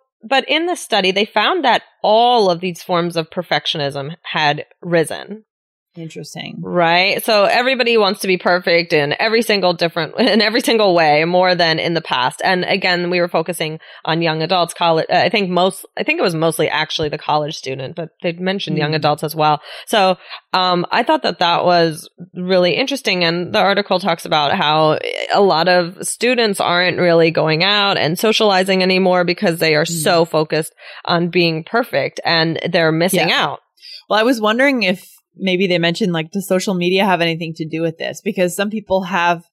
but 0.23 0.45
in 0.47 0.65
the 0.65 0.75
study, 0.75 1.11
they 1.11 1.25
found 1.25 1.63
that 1.63 1.83
all 2.01 2.49
of 2.49 2.59
these 2.61 2.83
forms 2.83 3.15
of 3.15 3.29
perfectionism 3.29 4.15
had 4.23 4.65
risen. 4.81 5.45
Interesting. 5.93 6.59
Right. 6.61 7.21
So 7.25 7.43
everybody 7.43 7.97
wants 7.97 8.21
to 8.21 8.27
be 8.27 8.37
perfect 8.37 8.93
in 8.93 9.13
every 9.19 9.41
single 9.41 9.73
different, 9.73 10.15
in 10.19 10.41
every 10.41 10.61
single 10.61 10.95
way 10.95 11.25
more 11.25 11.53
than 11.53 11.79
in 11.79 11.93
the 11.95 12.01
past. 12.01 12.41
And 12.45 12.63
again, 12.63 13.09
we 13.09 13.19
were 13.19 13.27
focusing 13.27 13.79
on 14.05 14.21
young 14.21 14.41
adults, 14.41 14.73
college. 14.73 15.07
I 15.09 15.27
think 15.27 15.49
most, 15.49 15.85
I 15.97 16.03
think 16.03 16.19
it 16.19 16.23
was 16.23 16.33
mostly 16.33 16.69
actually 16.69 17.09
the 17.09 17.17
college 17.17 17.57
student, 17.57 17.97
but 17.97 18.11
they 18.23 18.31
mentioned 18.31 18.77
young 18.77 18.91
Mm. 18.93 18.95
adults 18.95 19.23
as 19.23 19.35
well. 19.35 19.59
So, 19.85 20.15
um, 20.53 20.85
I 20.91 21.03
thought 21.03 21.23
that 21.23 21.39
that 21.39 21.65
was 21.65 22.09
really 22.33 22.75
interesting. 22.75 23.25
And 23.25 23.53
the 23.53 23.59
article 23.59 23.99
talks 23.99 24.25
about 24.25 24.53
how 24.55 24.97
a 25.33 25.41
lot 25.41 25.67
of 25.67 26.07
students 26.07 26.61
aren't 26.61 26.99
really 26.99 27.31
going 27.31 27.65
out 27.65 27.97
and 27.97 28.17
socializing 28.17 28.81
anymore 28.81 29.25
because 29.25 29.59
they 29.59 29.75
are 29.75 29.83
Mm. 29.85 30.03
so 30.03 30.23
focused 30.23 30.73
on 31.03 31.27
being 31.29 31.65
perfect 31.65 32.21
and 32.23 32.59
they're 32.71 32.93
missing 32.93 33.27
Yeah. 33.27 33.43
out. 33.45 33.59
Well, 34.09 34.19
I 34.19 34.23
was 34.23 34.39
wondering 34.39 34.83
if 34.83 35.05
maybe 35.35 35.67
they 35.67 35.79
mentioned 35.79 36.13
like 36.13 36.31
does 36.31 36.47
social 36.47 36.73
media 36.73 37.05
have 37.05 37.21
anything 37.21 37.53
to 37.55 37.65
do 37.65 37.81
with 37.81 37.97
this? 37.97 38.21
Because 38.21 38.55
some 38.55 38.69
people 38.69 39.03
have 39.03 39.43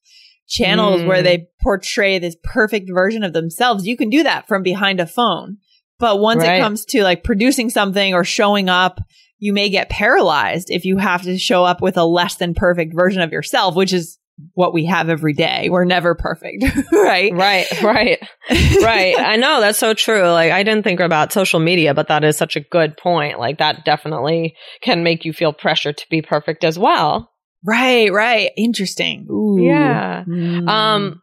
channels 0.46 1.02
Mm. 1.02 1.06
where 1.06 1.22
they 1.22 1.46
portray 1.62 2.18
this 2.18 2.36
perfect 2.42 2.90
version 2.92 3.22
of 3.22 3.32
themselves. 3.32 3.86
You 3.86 3.96
can 3.96 4.08
do 4.08 4.22
that 4.22 4.48
from 4.48 4.62
behind 4.62 4.98
a 5.00 5.06
phone. 5.06 5.58
But 5.98 6.20
once 6.20 6.42
Right. 6.42 6.58
it 6.58 6.62
comes 6.62 6.84
to 6.86 7.02
like 7.02 7.22
producing 7.24 7.70
something 7.70 8.14
or 8.14 8.24
showing 8.24 8.68
up, 8.68 9.00
you 9.38 9.52
may 9.52 9.68
get 9.68 9.88
paralyzed 9.90 10.68
if 10.70 10.84
you 10.84 10.96
have 10.98 11.22
to 11.22 11.38
show 11.38 11.64
up 11.64 11.80
with 11.82 11.96
a 11.96 12.04
less 12.04 12.36
than 12.36 12.54
perfect 12.54 12.94
version 12.94 13.20
of 13.20 13.30
yourself, 13.32 13.74
which 13.76 13.92
is 13.92 14.18
what 14.54 14.74
we 14.74 14.84
have 14.86 15.08
every 15.08 15.32
day. 15.32 15.68
We're 15.70 15.84
never 15.84 16.14
perfect, 16.14 16.64
right? 16.92 17.32
Right, 17.32 17.82
right. 17.82 18.18
right. 18.50 19.18
I 19.18 19.36
know 19.36 19.60
that's 19.60 19.78
so 19.78 19.94
true. 19.94 20.28
Like 20.30 20.52
I 20.52 20.62
didn't 20.62 20.84
think 20.84 21.00
about 21.00 21.32
social 21.32 21.60
media, 21.60 21.94
but 21.94 22.08
that 22.08 22.24
is 22.24 22.36
such 22.36 22.56
a 22.56 22.60
good 22.60 22.96
point. 22.96 23.38
Like 23.38 23.58
that 23.58 23.84
definitely 23.84 24.56
can 24.82 25.02
make 25.02 25.24
you 25.24 25.32
feel 25.32 25.52
pressure 25.52 25.92
to 25.92 26.06
be 26.10 26.22
perfect 26.22 26.64
as 26.64 26.78
well. 26.78 27.30
Right, 27.64 28.12
right. 28.12 28.50
Interesting. 28.56 29.26
Ooh. 29.30 29.58
Yeah. 29.60 30.24
Mm. 30.26 30.68
Um 30.68 31.22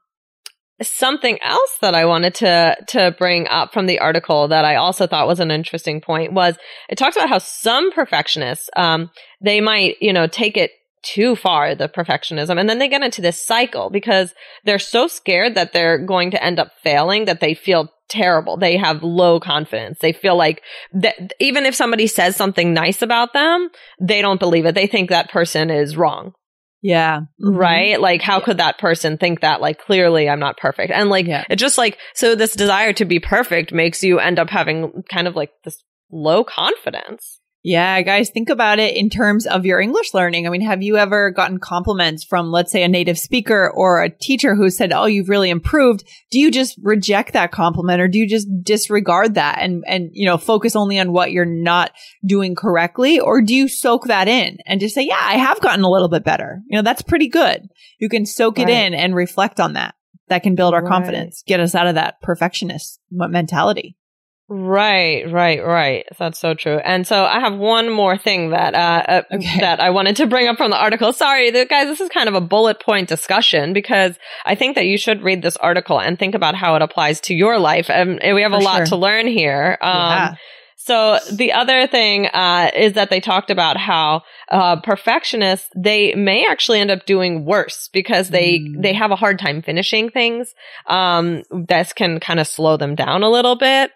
something 0.82 1.40
else 1.42 1.78
that 1.82 1.96
I 1.96 2.06
wanted 2.06 2.36
to 2.36 2.76
to 2.90 3.16
bring 3.18 3.48
up 3.48 3.74
from 3.74 3.86
the 3.86 4.00
article 4.00 4.50
that 4.50 4.66
I 4.66 4.76
also 4.76 5.08
thought 5.08 5.28
was 5.28 5.40
an 5.40 5.52
interesting 5.52 6.02
point 6.02 6.34
was 6.34 6.58
it 6.90 6.98
talks 6.98 7.16
about 7.16 7.30
how 7.30 7.38
some 7.38 7.92
perfectionists 7.94 8.70
um 8.76 9.10
they 9.42 9.62
might, 9.62 9.96
you 10.02 10.12
know, 10.12 10.28
take 10.28 10.58
it 10.58 10.72
too 11.06 11.36
far 11.36 11.76
the 11.76 11.88
perfectionism 11.88 12.60
and 12.60 12.68
then 12.68 12.80
they 12.80 12.90
get 12.90 13.04
into 13.04 13.22
this 13.22 13.42
cycle 13.46 13.90
because 13.90 14.34
they're 14.66 14.80
so 14.80 15.08
scared 15.08 15.56
that 15.56 15.72
they're 15.72 16.00
going 16.00 16.32
to 16.32 16.44
end 16.44 16.60
up 16.60 16.72
failing 16.84 17.26
that 17.26 17.40
they 17.40 17.54
feel 17.54 17.90
terrible 18.10 18.58
they 18.58 18.76
have 18.78 19.04
low 19.04 19.40
confidence 19.40 20.00
they 20.00 20.12
feel 20.14 20.36
like 20.36 20.62
that 20.94 21.16
even 21.40 21.66
if 21.66 21.74
somebody 21.76 22.08
says 22.08 22.36
something 22.36 22.74
nice 22.74 23.02
about 23.02 23.34
them 23.34 23.70
they 24.02 24.22
don't 24.22 24.40
believe 24.40 24.66
it 24.66 24.76
they 24.76 24.88
think 24.88 25.10
that 25.10 25.30
person 25.32 25.70
is 25.70 25.96
wrong 25.96 26.34
yeah. 26.82 27.22
Mhm. 27.44 27.58
right? 27.58 28.00
Like, 28.00 28.22
how 28.22 28.40
could 28.40 28.60
that 28.60 28.78
person 28.78 29.18
think 29.18 29.40
that? 29.42 29.60
Like, 29.60 29.80
clearly 29.80 30.30
I'm 30.30 30.40
not 30.40 30.58
perfect. 30.58 30.92
And 30.94 31.10
like, 31.10 31.26
Yeah. 31.26 31.44
it 31.50 31.56
just 31.56 31.80
like, 31.80 31.98
so 32.14 32.36
this 32.36 32.54
desire 32.54 32.94
to 32.94 33.06
be 33.06 33.20
perfect 33.20 33.74
makes 33.74 34.04
you 34.04 34.20
end 34.20 34.38
up 34.38 34.52
having 34.52 35.02
kind 35.12 35.28
of 35.28 35.36
like 35.36 35.50
this 35.64 35.84
low 36.12 36.44
confidence. 36.44 37.40
Yeah, 37.68 38.00
guys, 38.04 38.30
think 38.30 38.50
about 38.52 38.78
it 38.78 38.96
in 38.96 39.10
terms 39.10 39.48
of 39.48 39.66
your 39.66 39.80
English 39.80 40.14
learning. 40.14 40.46
I 40.46 40.52
mean, 40.52 40.62
have 40.62 40.84
you 40.84 40.98
ever 40.98 41.32
gotten 41.32 41.58
compliments 41.58 42.24
from, 42.24 42.52
let's 42.52 42.72
say, 42.72 42.84
a 42.84 42.88
native 42.88 43.18
speaker 43.18 43.72
or 43.74 44.04
a 44.04 44.10
teacher 44.16 44.54
who 44.54 44.70
said, 44.70 44.94
Oh, 44.94 45.08
you've 45.08 45.30
really 45.30 45.50
improved? 45.50 46.08
Do 46.30 46.40
you 46.40 46.52
just 46.52 46.80
reject 46.84 47.34
that 47.34 47.52
compliment 47.52 48.02
or 48.02 48.08
do 48.08 48.20
you 48.20 48.30
just 48.30 48.48
disregard 48.62 49.34
that 49.34 49.64
and, 49.64 49.84
and, 49.88 50.12
you 50.14 50.28
know, 50.28 50.38
focus 50.38 50.76
only 50.76 51.00
on 51.00 51.12
what 51.12 51.32
you're 51.32 51.44
not 51.44 51.92
doing 52.24 52.54
correctly? 52.54 53.20
Or 53.20 53.42
do 53.42 53.56
you 53.56 53.68
soak 53.68 54.06
that 54.06 54.28
in 54.28 54.60
and 54.68 54.80
just 54.80 54.94
say, 54.94 55.02
Yeah, 55.02 55.20
I 55.20 55.38
have 55.38 55.60
gotten 55.60 55.84
a 55.84 55.90
little 55.90 56.10
bit 56.10 56.24
better. 56.24 56.62
You 56.68 56.78
know, 56.78 56.84
that's 56.84 57.02
pretty 57.02 57.30
good. 57.30 57.68
You 57.98 58.10
can 58.10 58.28
soak 58.28 58.60
it 58.60 58.70
in 58.70 58.94
and 58.94 59.16
reflect 59.16 59.60
on 59.60 59.74
that. 59.74 59.96
That 60.28 60.44
can 60.44 60.54
build 60.54 60.76
our 60.76 60.84
Right. 60.84 60.92
confidence, 60.92 61.42
get 61.48 61.60
us 61.60 61.74
out 61.74 61.88
of 61.88 61.96
that 61.96 62.22
perfectionist 62.22 63.00
mentality. 63.10 63.98
Right, 64.48 65.24
right, 65.32 65.66
right. 65.66 66.06
That's 66.20 66.40
so 66.40 66.54
true. 66.54 66.78
And 66.78 67.08
so 67.08 67.26
I 67.26 67.40
have 67.40 67.56
one 67.56 67.90
more 67.90 68.16
thing 68.16 68.52
that 68.52 68.76
uh, 68.76 69.04
uh 69.08 69.22
Okay. 69.34 69.60
that 69.60 69.80
I 69.80 69.90
wanted 69.90 70.18
to 70.18 70.28
bring 70.28 70.48
up 70.48 70.58
from 70.58 70.70
the 70.70 70.78
article. 70.78 71.14
Sorry, 71.14 71.50
the, 71.50 71.66
guys, 71.66 71.88
this 71.88 72.00
is 72.00 72.10
kind 72.10 72.30
of 72.30 72.36
a 72.36 72.42
bullet 72.42 72.80
point 72.80 73.10
discussion 73.10 73.74
because 73.74 74.20
I 74.46 74.54
think 74.54 74.76
that 74.76 74.86
you 74.86 75.00
should 75.00 75.24
read 75.24 75.42
this 75.42 75.58
article 75.58 76.00
and 76.00 76.20
think 76.20 76.36
about 76.36 76.54
how 76.54 76.76
it 76.76 76.84
applies 76.84 77.20
to 77.22 77.34
your 77.34 77.58
life. 77.58 77.90
And 77.90 78.20
we 78.36 78.44
have 78.44 78.52
a 78.52 78.60
lot 78.60 78.78
sure. 78.78 78.86
to 78.88 78.96
learn 78.98 79.26
here. 79.28 79.80
Um, 79.82 79.90
Yeah. 79.96 80.36
So 80.78 81.18
the 81.34 81.54
other 81.54 81.88
thing 81.88 82.28
uh, 82.28 82.70
is 82.76 82.94
that 82.94 83.10
they 83.10 83.20
talked 83.20 83.50
about 83.50 83.78
how 83.78 84.22
uh, 84.52 84.80
perfectionists 84.82 85.68
they 85.76 86.14
may 86.14 86.46
actually 86.46 86.80
end 86.80 86.92
up 86.92 87.08
doing 87.08 87.46
worse 87.46 87.90
because 87.92 88.30
they 88.30 88.60
Mm. 88.60 88.84
they 88.84 88.94
have 88.94 89.10
a 89.10 89.16
hard 89.16 89.40
time 89.40 89.64
finishing 89.64 90.12
things. 90.12 90.54
Um, 90.86 91.42
this 91.50 91.94
can 91.94 92.20
kind 92.20 92.40
of 92.40 92.46
slow 92.48 92.78
them 92.78 92.94
down 92.94 93.24
a 93.24 93.30
little 93.30 93.56
bit. 93.56 93.90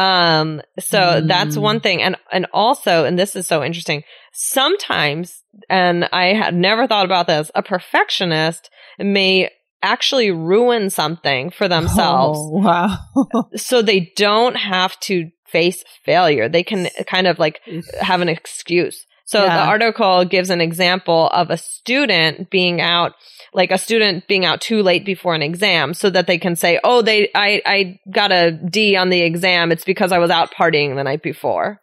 Um, 0.00 0.62
so 0.78 1.20
that's 1.24 1.56
Mm. 1.56 1.62
one 1.62 1.80
thing, 1.80 2.02
and 2.02 2.16
and 2.32 2.46
also, 2.52 3.04
and 3.04 3.18
this 3.18 3.36
is 3.36 3.46
so 3.46 3.62
interesting. 3.62 4.02
Sometimes, 4.32 5.42
and 5.68 6.08
I 6.12 6.32
had 6.32 6.54
never 6.54 6.86
thought 6.86 7.04
about 7.04 7.26
this, 7.26 7.50
a 7.54 7.62
perfectionist 7.62 8.70
may 8.98 9.50
actually 9.82 10.30
ruin 10.30 10.90
something 10.90 11.50
for 11.50 11.68
themselves 11.68 12.38
Oh, 12.42 12.48
wow. 12.50 12.98
so 13.56 13.82
they 13.82 14.12
don't 14.16 14.56
have 14.56 14.98
to 15.00 15.30
face 15.48 15.82
failure. 16.04 16.48
They 16.48 16.62
can 16.62 16.88
kind 17.06 17.26
of 17.26 17.38
like 17.38 17.60
have 18.00 18.20
an 18.20 18.28
excuse. 18.28 19.06
So 19.30 19.44
Yeah. 19.44 19.58
the 19.58 19.62
article 19.62 20.24
gives 20.24 20.50
an 20.50 20.60
example 20.60 21.28
of 21.28 21.50
a 21.50 21.56
student 21.56 22.50
being 22.50 22.80
out, 22.80 23.12
like 23.54 23.70
a 23.70 23.78
student 23.78 24.26
being 24.26 24.44
out 24.44 24.60
too 24.60 24.82
late 24.82 25.04
before 25.04 25.36
an 25.36 25.42
exam 25.42 25.94
so 25.94 26.10
that 26.10 26.26
they 26.26 26.36
can 26.36 26.56
say, 26.56 26.80
Oh, 26.82 27.00
they, 27.00 27.28
I, 27.32 27.62
I 27.64 28.00
got 28.12 28.32
a 28.32 28.50
D 28.50 28.96
on 28.96 29.08
the 29.08 29.20
exam. 29.20 29.70
It's 29.70 29.84
because 29.84 30.10
I 30.10 30.18
was 30.18 30.32
out 30.32 30.52
partying 30.52 30.96
the 30.96 31.04
night 31.04 31.22
before. 31.22 31.80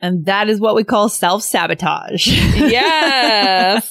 And 0.00 0.26
that 0.26 0.48
is 0.48 0.60
what 0.60 0.76
we 0.76 0.84
call 0.84 1.08
self 1.08 1.42
sabotage. 1.42 2.28
Yes. 2.56 3.90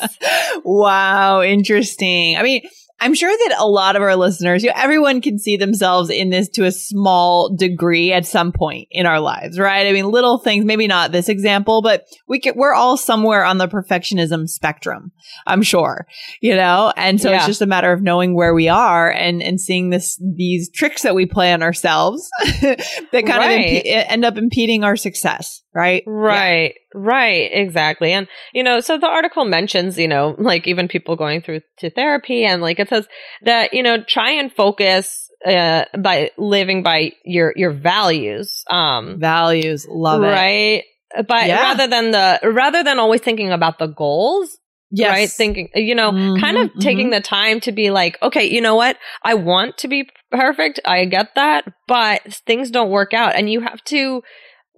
wow. 0.64 1.42
Interesting. 1.42 2.38
I 2.38 2.44
mean, 2.44 2.62
I'm 3.00 3.14
sure 3.14 3.30
that 3.30 3.58
a 3.60 3.68
lot 3.68 3.96
of 3.98 4.02
our 4.02 4.16
listeners, 4.16 4.64
you 4.64 4.70
know, 4.70 4.76
everyone 4.78 5.20
can 5.22 5.38
see 5.38 5.58
themselves 5.58 6.10
in 6.10 6.30
this 6.30 6.48
to 6.52 6.64
a 6.66 6.72
small 6.72 7.54
degree 7.54 8.14
at 8.14 8.26
some 8.26 8.54
point 8.54 8.88
in 8.90 9.06
our 9.06 9.20
lives, 9.20 9.60
right? 9.60 9.86
I 9.86 9.92
mean, 9.92 10.06
little 10.10 10.38
things, 10.38 10.64
maybe 10.64 10.88
not 10.88 11.12
this 11.12 11.28
example, 11.28 11.82
but 11.82 12.06
we 12.28 12.40
can, 12.40 12.54
we're 12.56 12.74
all 12.74 12.96
somewhere 12.96 13.44
on 13.44 13.58
the 13.58 13.68
perfectionism 13.68 14.48
spectrum, 14.48 15.12
I'm 15.46 15.62
sure, 15.62 16.08
you 16.42 16.56
know? 16.56 16.94
And 16.96 17.20
so 17.20 17.32
it's 17.34 17.46
just 17.46 17.62
a 17.62 17.66
matter 17.68 17.92
of 17.92 18.02
knowing 18.02 18.34
where 18.34 18.54
we 18.54 18.70
are 18.70 19.12
and, 19.12 19.44
and 19.44 19.60
seeing 19.60 19.90
this, 19.90 20.18
these 20.36 20.70
tricks 20.70 21.02
that 21.02 21.16
we 21.16 21.26
play 21.26 21.52
on 21.52 21.62
ourselves 21.64 22.30
that 22.62 22.80
kind 23.12 23.28
of 23.30 23.36
Right. 23.46 23.84
impe- 23.86 24.06
end 24.08 24.24
up 24.24 24.38
impeding 24.38 24.86
our 24.86 24.96
success, 24.96 25.62
right? 25.76 26.04
Right, 26.08 26.76
right, 26.94 27.50
exactly. 27.52 28.12
And, 28.14 28.28
you 28.54 28.64
know, 28.64 28.80
so 28.80 28.98
the 28.98 29.08
article 29.08 29.46
mentions, 29.46 29.98
you 30.00 30.08
know, 30.08 30.36
like 30.40 30.68
even 30.68 30.88
people 30.88 31.16
going 31.16 31.42
through 31.42 31.62
to 31.80 31.90
therapy 31.90 32.46
and 32.46 32.62
like 32.62 32.80
it 32.80 32.90
says 32.90 33.08
that, 33.44 33.74
you 33.74 33.84
know, 33.84 34.04
try 34.04 34.32
and 34.32 34.52
focus 34.54 35.30
uh 35.46 35.86
by 36.00 36.32
living 36.38 36.82
by 36.82 37.12
your 37.24 37.54
your 37.56 37.72
values. 37.74 38.64
Um 38.70 39.20
Values. 39.20 39.86
Love 39.90 40.24
it. 40.24 40.28
right? 40.28 40.84
But 41.16 41.48
Yeah. 41.48 41.62
rather 41.62 41.88
than 41.88 42.12
the 42.12 42.40
rather 42.44 42.84
than 42.84 43.00
always 43.00 43.22
thinking 43.22 43.52
about 43.52 43.78
the 43.80 43.88
goals, 43.88 44.58
Yes. 44.92 45.10
right? 45.12 45.30
Thinking, 45.30 45.70
you 45.76 45.96
know, 45.96 46.12
kind 46.40 46.58
of 46.64 46.70
Mhm, 46.76 46.82
taking 46.82 47.10
the 47.10 47.22
time 47.22 47.60
to 47.62 47.72
be 47.72 47.90
like, 47.92 48.18
okay, 48.22 48.46
you 48.46 48.62
know 48.62 48.76
what? 48.76 48.98
I 49.24 49.34
want 49.36 49.78
to 49.80 49.88
be 49.88 50.10
perfect. 50.32 50.80
I 50.86 51.06
get 51.06 51.36
that, 51.36 51.66
but 51.88 52.22
things 52.48 52.72
don't 52.72 52.90
work 52.92 53.14
out 53.14 53.36
and 53.36 53.50
you 53.50 53.62
have 53.62 53.84
to 53.86 54.24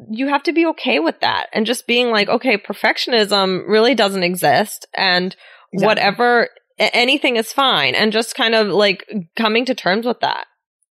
you 0.09 0.27
have 0.27 0.43
to 0.43 0.53
be 0.53 0.65
okay 0.67 0.99
with 0.99 1.19
that 1.21 1.47
and 1.53 1.65
just 1.65 1.87
being 1.87 2.11
like, 2.11 2.29
okay, 2.29 2.57
perfectionism 2.57 3.67
really 3.67 3.95
doesn't 3.95 4.23
exist 4.23 4.87
and 4.95 5.35
Exactly. 5.73 5.85
whatever 5.85 6.49
anything 6.79 7.35
is 7.35 7.51
fine 7.51 7.95
and 7.95 8.11
just 8.11 8.35
kind 8.35 8.55
of 8.55 8.67
like 8.67 9.05
coming 9.35 9.65
to 9.65 9.75
terms 9.75 10.05
with 10.05 10.19
that. 10.21 10.45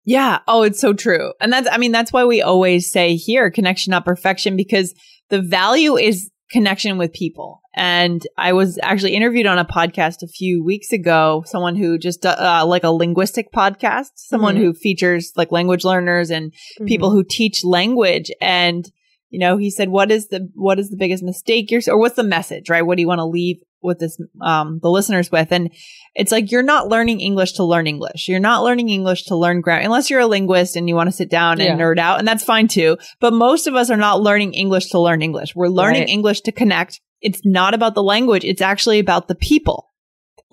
Yeah. 0.05 0.39
Oh, 0.48 0.63
it's 0.63 0.79
so 0.79 0.93
true. 0.93 1.34
And 1.39 1.53
that's, 1.53 1.67
I 1.72 1.77
mean, 1.77 1.91
that's 1.91 2.12
why 2.12 2.25
we 2.25 2.41
always 2.41 2.91
say 2.91 3.15
here, 3.15 3.51
connection, 3.51 3.91
not 3.91 4.05
perfection, 4.05 4.55
because 4.55 4.93
the 5.29 5.41
value 5.41 5.96
is 5.96 6.30
connection 6.51 6.98
with 6.98 7.13
people. 7.13 7.62
And 7.74 8.22
I 8.38 8.53
was 8.53 8.77
actually 8.81 9.15
interviewed 9.15 9.46
on 9.46 9.58
a 9.58 9.65
podcast 9.65 10.22
a 10.24 10.27
few 10.27 10.63
weeks 10.63 10.91
ago, 10.91 11.43
someone 11.46 11.75
who 11.75 11.98
just, 11.98 12.25
uh, 12.25 12.65
like 12.67 12.84
a 12.84 12.91
linguistic 12.91 13.51
podcast, 13.53 14.10
someone 14.15 14.55
Mhm. 14.58 14.60
who 14.60 14.74
features 14.74 15.31
like 15.38 15.51
language 15.51 15.86
learners 15.86 16.29
and 16.29 16.51
people 16.86 17.12
who 17.12 17.24
teach 17.24 17.63
language. 17.63 18.29
And, 18.41 18.86
you 19.29 19.39
know, 19.39 19.58
he 19.58 19.70
said, 19.70 19.89
what 19.89 20.12
is 20.12 20.27
the, 20.27 20.50
what 20.55 20.79
is 20.79 20.89
the 20.89 20.98
biggest 20.98 21.24
mistake 21.24 21.72
you're, 21.72 21.81
or 21.88 21.98
what's 21.98 22.15
the 22.17 22.24
message, 22.24 22.70
right? 22.70 22.86
What 22.86 22.98
do 22.98 23.01
you 23.01 23.08
want 23.08 23.20
to 23.20 23.25
leave 23.25 23.62
with 23.81 24.00
this 24.00 24.17
um 24.41 24.79
the 24.81 24.89
listeners 24.89 25.31
with 25.31 25.51
and 25.51 25.71
it's 26.15 26.31
like 26.31 26.51
you're 26.51 26.63
not 26.63 26.88
learning 26.88 27.19
english 27.19 27.53
to 27.53 27.63
learn 27.63 27.88
english. 27.88 28.27
You're 28.27 28.39
not 28.39 28.63
learning 28.63 28.89
english 28.89 29.23
to 29.25 29.35
learn 29.35 29.61
grammar 29.61 29.83
unless 29.83 30.09
you're 30.09 30.19
a 30.19 30.27
linguist 30.27 30.75
and 30.75 30.88
you 30.88 30.95
want 30.95 31.07
to 31.07 31.15
sit 31.15 31.29
down 31.29 31.59
and 31.59 31.77
Yeah. 31.79 31.83
nerd 31.85 31.97
out 32.00 32.19
and 32.19 32.27
that's 32.27 32.43
fine 32.43 32.67
too. 32.67 32.97
But 33.19 33.33
most 33.33 33.67
of 33.67 33.75
us 33.75 33.89
are 33.89 33.97
not 33.97 34.21
learning 34.21 34.53
english 34.53 34.89
to 34.91 35.00
learn 35.00 35.21
english. 35.21 35.55
We're 35.55 35.67
learning 35.67 36.01
Right. 36.01 36.09
english 36.09 36.41
to 36.41 36.51
connect. 36.51 37.01
It's 37.21 37.41
not 37.45 37.73
about 37.73 37.95
the 37.95 38.03
language 38.03 38.43
it's 38.43 38.61
actually 38.61 39.00
about 39.00 39.27
the 39.27 39.35
people 39.35 39.88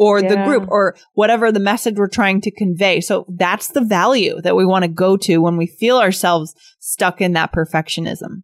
or 0.00 0.23
the 0.23 0.37
group 0.44 0.68
or 0.68 0.94
whatever 1.14 1.50
the 1.50 1.58
message 1.58 1.97
we're 1.97 2.06
trying 2.06 2.40
to 2.40 2.52
convey. 2.52 3.00
So 3.00 3.26
that's 3.28 3.68
the 3.68 3.80
value 3.80 4.40
that 4.42 4.54
we 4.54 4.64
want 4.64 4.85
to 4.85 4.88
go 4.88 5.16
to 5.16 5.38
when 5.38 5.56
we 5.56 5.66
feel 5.66 5.99
ourselves 5.99 6.54
stuck 6.78 7.20
in 7.20 7.32
that 7.32 7.52
perfectionism 7.52 8.42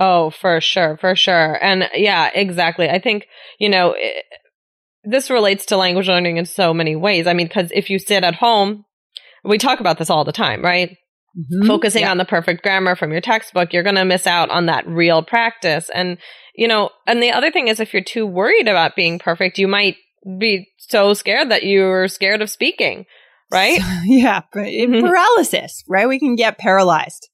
Oh, 0.00 0.30
for 0.30 0.60
sure, 0.60 0.96
for 0.96 1.14
sure. 1.14 1.58
And 1.62 1.88
yeah, 1.94 2.30
exactly. 2.34 2.88
I 2.88 2.98
think, 2.98 3.26
you 3.58 3.68
know, 3.68 3.94
it, 3.96 4.24
this 5.04 5.30
relates 5.30 5.66
to 5.66 5.76
language 5.76 6.08
learning 6.08 6.36
in 6.38 6.46
so 6.46 6.74
many 6.74 6.96
ways. 6.96 7.26
I 7.26 7.32
mean, 7.34 7.46
because 7.46 7.70
if 7.72 7.90
you 7.90 7.98
sit 7.98 8.24
at 8.24 8.34
home, 8.34 8.84
we 9.44 9.58
talk 9.58 9.80
about 9.80 9.98
this 9.98 10.10
all 10.10 10.24
the 10.24 10.32
time, 10.32 10.62
right? 10.62 10.96
Focusing 11.66 12.02
Yeah. 12.02 12.10
on 12.12 12.18
the 12.18 12.24
perfect 12.24 12.62
grammar 12.62 12.96
from 12.96 13.12
your 13.12 13.20
textbook, 13.20 13.72
you're 13.72 13.82
going 13.82 13.96
to 13.96 14.04
miss 14.04 14.26
out 14.26 14.50
on 14.50 14.66
that 14.66 14.86
real 14.86 15.22
practice. 15.22 15.90
And, 15.94 16.18
you 16.56 16.68
know, 16.68 16.90
and 17.06 17.22
the 17.22 17.32
other 17.32 17.50
thing 17.50 17.68
is 17.68 17.80
if 17.80 17.92
you're 17.92 18.02
too 18.04 18.24
worried 18.26 18.68
about 18.68 18.96
being 18.96 19.18
perfect, 19.18 19.58
you 19.58 19.68
might 19.68 19.96
be 20.38 20.68
so 20.78 21.12
scared 21.12 21.50
that 21.50 21.64
you're 21.64 22.08
scared 22.08 22.40
of 22.40 22.50
speaking, 22.50 23.04
right? 23.52 23.80
yeah, 24.04 24.42
Mhm. 24.54 25.00
paralysis, 25.00 25.82
right? 25.88 26.08
We 26.08 26.18
can 26.18 26.36
get 26.36 26.56
paralyzed. 26.56 27.28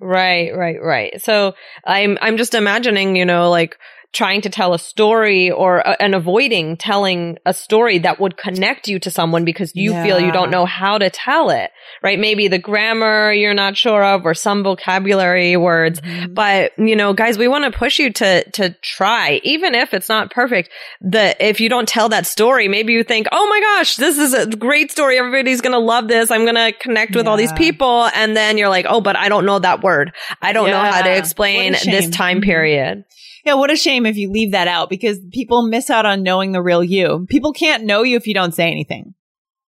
Right, 0.00 0.56
right, 0.56 0.80
right. 0.82 1.20
So 1.20 1.54
I'm 1.84 2.16
I'm 2.22 2.36
just 2.38 2.54
imagining, 2.54 3.16
you 3.16 3.24
know, 3.26 3.50
like 3.50 3.78
trying 4.12 4.40
to 4.40 4.50
tell 4.50 4.74
a 4.74 4.78
story 4.78 5.50
or 5.50 5.86
uh, 5.86 5.94
and 6.00 6.14
avoiding 6.14 6.76
telling 6.76 7.38
a 7.46 7.54
story 7.54 7.98
that 7.98 8.18
would 8.18 8.36
connect 8.36 8.88
you 8.88 8.98
to 8.98 9.10
someone 9.10 9.44
because 9.44 9.72
you 9.74 9.92
feel 10.02 10.18
you 10.18 10.32
don't 10.32 10.50
know 10.50 10.66
how 10.66 10.98
to 10.98 11.08
tell 11.10 11.50
it. 11.50 11.70
Right? 12.02 12.18
Maybe 12.18 12.48
the 12.48 12.58
grammar 12.58 13.32
you're 13.32 13.54
not 13.54 13.76
sure 13.76 14.02
of 14.04 14.24
or 14.24 14.34
some 14.34 14.62
vocabulary 14.62 15.56
words. 15.56 16.00
But, 16.30 16.72
you 16.78 16.96
know, 16.96 17.12
guys, 17.12 17.38
we 17.38 17.48
want 17.48 17.70
to 17.72 17.78
push 17.78 17.98
you 17.98 18.12
to 18.14 18.48
to 18.50 18.70
try 18.82 19.40
even 19.44 19.74
if 19.74 19.94
it's 19.94 20.08
not 20.08 20.30
perfect. 20.32 20.70
The 21.00 21.36
if 21.44 21.60
you 21.60 21.68
don't 21.68 21.88
tell 21.88 22.08
that 22.08 22.26
story, 22.26 22.68
maybe 22.68 22.92
you 22.92 23.04
think, 23.04 23.26
"Oh 23.32 23.48
my 23.48 23.60
gosh, 23.60 23.96
this 23.96 24.18
is 24.18 24.34
a 24.34 24.46
great 24.46 24.90
story. 24.90 25.18
Everybody's 25.18 25.60
going 25.60 25.72
to 25.72 25.78
love 25.78 26.08
this. 26.08 26.30
I'm 26.30 26.42
going 26.44 26.54
to 26.56 26.72
connect 26.72 27.14
with 27.14 27.26
all 27.26 27.36
these 27.36 27.52
people." 27.52 28.08
And 28.14 28.36
then 28.36 28.58
you're 28.58 28.68
like, 28.68 28.86
"Oh, 28.88 29.00
but 29.00 29.16
I 29.16 29.28
don't 29.28 29.46
know 29.46 29.58
that 29.58 29.82
word. 29.82 30.12
I 30.42 30.52
don't 30.52 30.70
know 30.70 30.80
how 30.80 31.02
to 31.02 31.16
explain 31.16 31.72
this 31.72 32.10
time 32.10 32.40
Mhm. 32.40 32.44
period." 32.44 33.04
Yeah, 33.44 33.54
what 33.54 33.70
a 33.70 33.76
shame 33.76 34.06
if 34.06 34.16
you 34.16 34.30
leave 34.30 34.52
that 34.52 34.68
out 34.68 34.90
because 34.90 35.18
people 35.32 35.66
miss 35.66 35.90
out 35.90 36.06
on 36.06 36.22
knowing 36.22 36.52
the 36.52 36.62
real 36.62 36.84
you. 36.84 37.26
People 37.28 37.52
can't 37.52 37.84
know 37.84 38.02
you 38.02 38.16
if 38.16 38.26
you 38.26 38.34
don't 38.34 38.54
say 38.54 38.70
anything. 38.70 39.14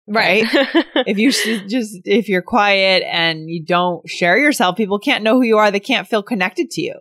Right. 0.06 0.44
If 1.06 1.18
you 1.18 1.30
just 1.32 2.00
if 2.04 2.28
you're 2.28 2.42
quiet 2.42 3.02
and 3.06 3.48
you 3.48 3.64
don't 3.64 4.06
share 4.08 4.36
yourself, 4.36 4.76
people 4.76 4.98
can't 4.98 5.24
know 5.24 5.34
who 5.34 5.42
you 5.42 5.58
are. 5.58 5.70
They 5.70 5.80
can't 5.80 6.06
feel 6.06 6.22
connected 6.22 6.70
to 6.72 6.82
you. 6.82 6.94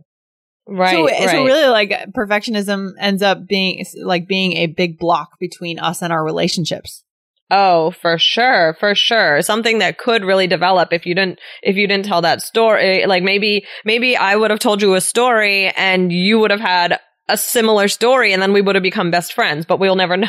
right. 0.67 0.95
so, 0.95 1.05
right. 1.05 1.29
so 1.29 1.43
really, 1.43 1.67
like 1.67 1.91
perfectionism 2.15 2.91
ends 2.97 3.21
up 3.21 3.45
being 3.47 3.83
like 4.01 4.27
being 4.27 4.53
a 4.57 4.67
big 4.67 4.97
block 4.97 5.37
between 5.39 5.79
us 5.79 6.01
and 6.01 6.13
our 6.13 6.23
relationships. 6.23 7.03
Oh, 7.51 7.91
for 7.91 8.17
sure, 8.19 8.75
for 8.79 8.93
sure. 8.93 9.41
Something 9.41 9.79
that 9.79 9.97
could 9.97 10.23
really 10.23 10.47
develop 10.47 10.93
if 10.93 11.05
you 11.05 11.15
didn't 11.15 11.39
if 11.63 11.75
you 11.77 11.87
didn't 11.87 12.05
tell 12.05 12.21
that 12.21 12.41
story. 12.41 13.05
Like 13.07 13.23
maybe 13.23 13.65
maybe 13.85 14.15
I 14.15 14.35
would 14.35 14.51
have 14.51 14.59
told 14.59 14.81
you 14.81 14.93
a 14.93 15.01
story 15.01 15.69
and 15.69 16.11
you 16.11 16.39
would 16.39 16.51
have 16.51 16.59
had 16.59 16.99
a 17.31 17.37
similar 17.37 17.87
story 17.87 18.33
and 18.33 18.41
then 18.41 18.53
we 18.53 18.61
would 18.61 18.75
have 18.75 18.81
become 18.83 19.11
best 19.11 19.33
friends, 19.33 19.65
but 19.65 19.79
we'll 19.79 19.95
never 19.95 20.17
know. 20.17 20.27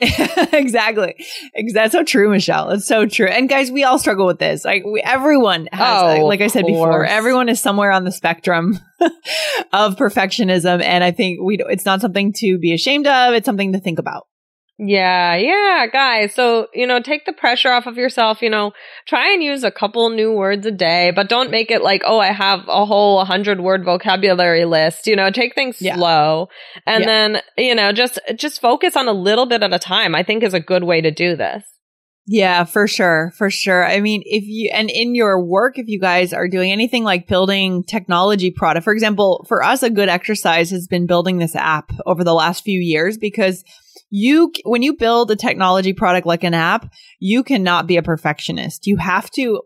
exactly. 0.52 1.14
Ex- 1.54 1.72
That's 1.72 1.92
so 1.92 2.04
true, 2.04 2.30
Michelle. 2.30 2.70
It's 2.70 2.86
so 2.86 3.06
true. 3.06 3.26
And 3.26 3.48
guys, 3.48 3.70
we 3.70 3.84
all 3.84 3.98
struggle 3.98 4.26
with 4.26 4.38
this. 4.38 4.64
Like 4.64 4.84
we, 4.84 5.00
everyone 5.02 5.68
has, 5.72 6.02
Oh, 6.02 6.06
like, 6.06 6.22
like 6.22 6.40
I 6.40 6.46
said 6.46 6.66
before, 6.66 7.04
everyone 7.04 7.48
is 7.48 7.60
somewhere 7.60 7.90
on 7.90 8.04
the 8.04 8.12
spectrum 8.12 8.78
of 9.72 9.96
perfectionism. 9.96 10.82
And 10.82 11.02
I 11.02 11.10
think 11.10 11.40
we, 11.42 11.58
it's 11.68 11.84
not 11.84 12.00
something 12.00 12.32
to 12.38 12.58
be 12.58 12.72
ashamed 12.72 13.06
of. 13.06 13.34
It's 13.34 13.46
something 13.46 13.72
to 13.72 13.80
think 13.80 13.98
about. 13.98 14.26
Yeah, 14.78 15.36
yeah, 15.36 15.86
guys. 15.90 16.34
So, 16.34 16.68
you 16.74 16.86
know, 16.86 17.00
take 17.00 17.24
the 17.24 17.32
pressure 17.32 17.70
off 17.70 17.86
of 17.86 17.96
yourself, 17.96 18.42
you 18.42 18.50
know, 18.50 18.72
try 19.06 19.32
and 19.32 19.42
use 19.42 19.64
a 19.64 19.70
couple 19.70 20.10
new 20.10 20.32
words 20.32 20.66
a 20.66 20.70
day, 20.70 21.12
but 21.16 21.30
don't 21.30 21.50
make 21.50 21.70
it 21.70 21.80
like, 21.82 22.02
oh, 22.04 22.18
I 22.18 22.26
have 22.26 22.60
a 22.68 22.84
whole 22.84 23.16
100 23.16 23.60
word 23.60 23.84
vocabulary 23.86 24.66
list. 24.66 25.06
You 25.06 25.16
know, 25.16 25.30
take 25.30 25.54
things 25.54 25.80
Yeah. 25.80 25.96
slow 25.96 26.50
and 26.86 27.02
Yeah. 27.04 27.06
then, 27.06 27.42
you 27.56 27.74
know, 27.74 27.92
just 27.92 28.18
just 28.36 28.60
focus 28.60 28.96
on 28.96 29.08
a 29.08 29.12
little 29.14 29.46
bit 29.46 29.62
at 29.62 29.72
a 29.72 29.78
time. 29.78 30.14
I 30.14 30.22
think 30.22 30.42
is 30.42 30.52
a 30.52 30.60
good 30.60 30.84
way 30.84 31.00
to 31.00 31.10
do 31.10 31.36
this. 31.36 31.64
Yeah, 32.28 32.64
for 32.64 32.88
sure. 32.88 33.32
For 33.36 33.50
sure. 33.50 33.86
I 33.86 34.00
mean, 34.00 34.22
if 34.26 34.44
you, 34.46 34.70
and 34.74 34.90
in 34.90 35.14
your 35.14 35.40
work, 35.40 35.78
if 35.78 35.86
you 35.86 36.00
guys 36.00 36.32
are 36.32 36.48
doing 36.48 36.72
anything 36.72 37.04
like 37.04 37.28
building 37.28 37.84
technology 37.84 38.50
product, 38.50 38.82
for 38.82 38.92
example, 38.92 39.46
for 39.48 39.62
us, 39.62 39.84
a 39.84 39.90
good 39.90 40.08
exercise 40.08 40.70
has 40.70 40.88
been 40.88 41.06
building 41.06 41.38
this 41.38 41.54
app 41.54 41.92
over 42.04 42.24
the 42.24 42.34
last 42.34 42.64
few 42.64 42.80
years 42.80 43.16
because 43.16 43.62
you, 44.10 44.52
when 44.64 44.82
you 44.82 44.96
build 44.96 45.30
a 45.30 45.36
technology 45.36 45.92
product 45.92 46.26
like 46.26 46.42
an 46.42 46.54
app, 46.54 46.92
you 47.20 47.44
cannot 47.44 47.86
be 47.86 47.96
a 47.96 48.02
perfectionist. 48.02 48.88
You 48.88 48.96
have 48.96 49.30
to 49.32 49.62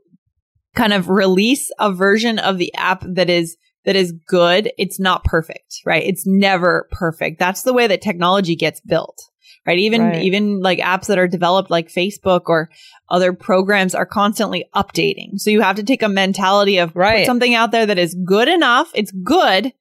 kind 0.75 0.93
of 0.93 1.09
release 1.09 1.71
a 1.79 1.91
version 1.91 2.39
of 2.39 2.59
the 2.59 2.75
app 2.75 3.03
that 3.07 3.31
is 3.31 3.57
that 3.87 3.97
is 3.97 4.13
good. 4.29 4.71
It's 4.77 5.01
not 5.01 5.25
perfect, 5.25 5.81
right? 5.87 6.03
It's 6.05 6.27
never 6.27 6.87
perfect. 6.93 7.39
That's 7.39 7.63
the 7.63 7.73
way 7.73 7.87
that 7.87 8.03
technology 8.03 8.55
gets 8.55 8.81
built. 8.83 9.30
Right. 9.67 9.79
Even, 9.79 10.03
Right. 10.03 10.23
even 10.23 10.61
like 10.61 10.79
apps 10.79 11.07
that 11.07 11.19
are 11.19 11.29
developed 11.29 11.71
like 11.71 11.89
Facebook 11.89 12.43
or 12.47 12.71
other 13.11 13.33
programs 13.33 13.95
are 13.95 14.07
constantly 14.07 14.65
updating. 14.75 15.39
So 15.39 15.51
you 15.51 15.61
have 15.61 15.77
to 15.77 15.83
take 15.83 16.03
a 16.03 16.09
mentality 16.09 16.79
of 16.79 16.97
Right. 16.97 17.19
put 17.19 17.27
something 17.27 17.55
out 17.55 17.71
there 17.71 17.87
that 17.87 17.99
is 17.99 18.17
good 18.25 18.49
enough. 18.49 18.91
It's 18.95 19.13
good. 19.13 19.73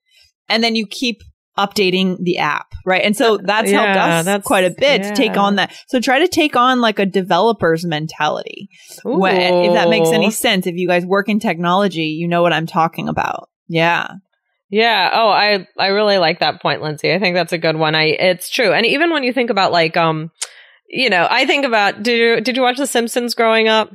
And 0.50 0.64
then 0.64 0.76
you 0.76 0.86
keep 0.86 1.22
updating 1.58 2.18
the 2.22 2.38
app. 2.40 2.68
Right. 2.86 3.04
And 3.04 3.16
so 3.16 3.36
uh, 3.36 3.40
that's 3.44 3.72
helped 3.72 3.90
us 3.98 4.26
that's- 4.26 4.46
quite 4.46 4.64
a 4.66 4.70
bit 4.78 5.04
to 5.04 5.14
take 5.14 5.38
on 5.38 5.56
that. 5.56 5.74
So 5.88 6.00
try 6.00 6.20
to 6.20 6.28
take 6.28 6.56
on 6.56 6.82
like 6.82 7.00
a 7.00 7.06
developer's 7.06 7.86
mentality. 7.86 8.70
When, 9.04 9.36
if 9.66 9.74
that 9.74 9.90
makes 9.90 10.10
any 10.10 10.32
sense, 10.32 10.68
if 10.68 10.76
you 10.76 10.88
guys 10.88 11.06
work 11.06 11.30
in 11.30 11.40
technology, 11.40 12.06
you 12.06 12.28
know 12.28 12.42
what 12.42 12.54
I'm 12.54 12.68
talking 12.68 13.08
about. 13.10 13.50
Yeah. 13.68 14.08
Yeah. 14.70 15.10
Oh, 15.14 15.30
I 15.30 15.68
I 15.78 15.88
really 15.88 16.18
like 16.18 16.40
that 16.40 16.62
point, 16.62 16.82
Lindsay. 16.82 17.14
I 17.14 17.20
think 17.20 17.36
that's 17.36 17.54
a 17.54 17.58
good 17.58 17.76
one. 17.76 17.96
I 17.96 18.06
it's 18.06 18.50
true. 18.50 18.72
And 18.72 18.86
even 18.86 19.12
when 19.12 19.24
you 19.24 19.34
think 19.34 19.50
about 19.50 19.72
like 19.72 19.98
um 19.98 20.32
you 20.88 21.10
know, 21.10 21.28
I 21.30 21.46
think 21.46 21.66
about 21.66 22.04
did 22.04 22.20
you 22.20 22.42
did 22.42 22.56
you 22.56 22.64
watch 22.64 22.78
The 22.78 22.88
Simpsons 22.88 23.34
growing 23.34 23.68
up? 23.68 23.92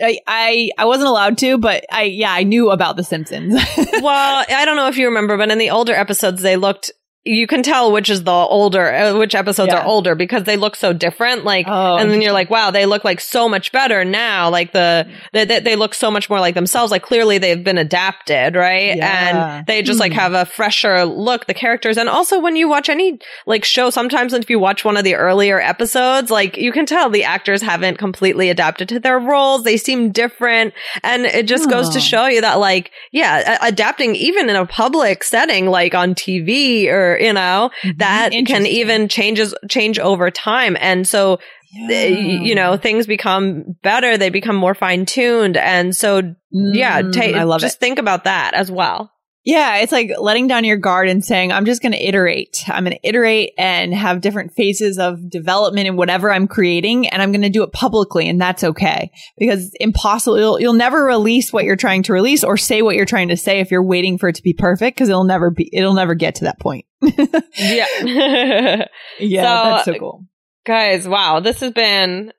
I, 0.00 0.18
I, 0.26 0.70
I 0.78 0.84
wasn't 0.86 1.08
allowed 1.08 1.38
to, 1.38 1.58
but 1.58 1.84
I, 1.92 2.04
yeah, 2.04 2.32
I 2.32 2.42
knew 2.42 2.70
about 2.70 2.96
The 2.96 3.04
Simpsons. 3.04 3.54
well, 3.76 4.44
I 4.48 4.64
don't 4.64 4.76
know 4.76 4.88
if 4.88 4.96
you 4.96 5.06
remember, 5.06 5.36
but 5.36 5.50
in 5.50 5.58
the 5.58 5.70
older 5.70 5.94
episodes 5.94 6.42
they 6.42 6.56
looked 6.56 6.90
you 7.24 7.46
can 7.46 7.62
tell 7.62 7.92
which 7.92 8.10
is 8.10 8.24
the 8.24 8.30
older 8.32 8.92
uh, 8.92 9.16
which 9.16 9.34
episodes 9.34 9.72
Yeah. 9.72 9.80
are 9.80 9.86
older 9.86 10.16
because 10.16 10.42
they 10.42 10.56
look 10.56 10.74
so 10.74 10.92
different 10.92 11.44
like 11.44 11.66
Oh, 11.68 11.96
and 11.96 12.10
then 12.10 12.20
you're 12.20 12.32
like 12.32 12.50
wow 12.50 12.72
they 12.72 12.84
look 12.84 13.04
like 13.04 13.20
so 13.20 13.48
much 13.48 13.70
better 13.70 14.04
now 14.04 14.50
like 14.50 14.72
the 14.72 15.08
they, 15.32 15.44
they, 15.44 15.76
look 15.76 15.94
so 15.94 16.10
much 16.10 16.28
more 16.28 16.40
like 16.40 16.56
themselves 16.56 16.90
like 16.90 17.02
clearly 17.02 17.38
they've 17.38 17.62
been 17.62 17.78
adapted 17.78 18.56
right 18.56 18.96
Yeah. 18.96 19.58
and 19.58 19.66
they 19.66 19.82
just 19.82 20.00
like 20.00 20.12
have 20.12 20.32
a 20.32 20.44
fresher 20.44 21.04
look 21.04 21.46
the 21.46 21.54
characters 21.54 21.96
and 21.96 22.08
also 22.08 22.40
when 22.40 22.56
you 22.56 22.68
watch 22.68 22.88
any 22.88 23.20
like 23.46 23.64
show 23.64 23.90
sometimes 23.90 24.32
if 24.32 24.50
you 24.50 24.58
watch 24.58 24.84
one 24.84 24.96
of 24.96 25.04
the 25.04 25.14
earlier 25.14 25.60
episodes 25.60 26.28
like 26.30 26.56
you 26.56 26.72
can 26.72 26.86
tell 26.86 27.08
the 27.08 27.22
actors 27.24 27.62
haven't 27.62 27.98
completely 27.98 28.50
adapted 28.50 28.88
to 28.88 28.98
their 28.98 29.20
roles 29.20 29.62
they 29.62 29.76
seem 29.76 30.10
different 30.10 30.74
and 31.04 31.24
it 31.26 31.46
just 31.46 31.70
goes 31.70 31.88
to 31.90 31.98
Oh. 31.98 32.00
show 32.00 32.26
you 32.26 32.40
that 32.40 32.58
like 32.58 32.90
yeah 33.12 33.58
a- 33.62 33.68
adapting 33.68 34.16
even 34.16 34.50
in 34.50 34.56
a 34.56 34.66
public 34.66 35.22
setting 35.22 35.66
like 35.66 35.94
on 35.94 36.14
TV 36.16 36.88
or 36.88 37.11
you 37.18 37.32
know 37.32 37.70
that 37.98 38.30
can 38.46 38.66
even 38.66 39.08
changes 39.08 39.54
change 39.68 39.98
over 39.98 40.30
time. 40.30 40.76
And 40.80 41.06
so 41.06 41.38
Yeah. 41.74 42.04
uh, 42.04 42.42
you 42.44 42.54
know 42.54 42.76
things 42.76 43.06
become 43.06 43.76
better 43.82 44.18
they 44.18 44.28
become 44.30 44.56
more 44.56 44.74
fine 44.74 45.06
tuned 45.06 45.56
and 45.56 45.96
so 45.96 46.34
yeah 46.50 47.00
Mm, 47.00 47.12
ta- 47.14 47.38
I 47.38 47.44
love 47.44 47.60
just 47.62 47.76
it. 47.76 47.80
think 47.80 47.98
about 47.98 48.24
that 48.24 48.52
as 48.54 48.70
well 48.70 49.11
Yeah, 49.44 49.78
it's 49.78 49.90
like 49.90 50.12
letting 50.20 50.46
down 50.46 50.62
your 50.64 50.76
guard 50.76 51.08
and 51.08 51.24
saying, 51.24 51.50
I'm 51.50 51.64
just 51.64 51.82
going 51.82 51.92
to 51.92 51.98
iterate. 51.98 52.62
I'm 52.68 52.84
going 52.84 52.96
to 52.96 53.08
iterate 53.08 53.54
and 53.58 53.92
have 53.92 54.20
different 54.20 54.52
phases 54.54 54.98
of 54.98 55.28
development 55.28 55.88
in 55.88 55.96
whatever 55.96 56.32
I'm 56.32 56.46
creating. 56.46 57.08
And 57.08 57.20
I'm 57.20 57.32
going 57.32 57.42
to 57.42 57.48
do 57.50 57.64
it 57.64 57.72
publicly. 57.72 58.28
And 58.28 58.40
that's 58.40 58.62
okay 58.62 59.10
because 59.36 59.66
it's 59.66 59.74
impossible. 59.80 60.38
You'll, 60.38 60.60
you'll 60.60 60.72
never 60.74 61.04
release 61.04 61.52
what 61.52 61.64
you're 61.64 61.74
trying 61.74 62.04
to 62.04 62.12
release 62.12 62.44
or 62.44 62.56
say 62.56 62.82
what 62.82 62.94
you're 62.94 63.04
trying 63.04 63.28
to 63.28 63.36
say 63.36 63.58
if 63.58 63.72
you're 63.72 63.82
waiting 63.82 64.16
for 64.16 64.28
it 64.28 64.36
to 64.36 64.42
be 64.42 64.52
perfect 64.54 64.96
because 64.96 65.08
it'll 65.08 65.24
never 65.24 65.50
be, 65.50 65.68
it'll 65.72 65.94
never 65.94 66.14
get 66.14 66.36
to 66.36 66.44
that 66.44 66.60
point. 66.60 66.84
yeah 67.02 67.86
yeah, 69.18 69.42
So- 69.42 69.70
that's 69.70 69.84
so 69.86 69.94
cool. 69.98 70.26
guys 70.64 71.08
wow 71.08 71.40
this 71.40 71.58
has 71.58 71.72
been 71.72 72.32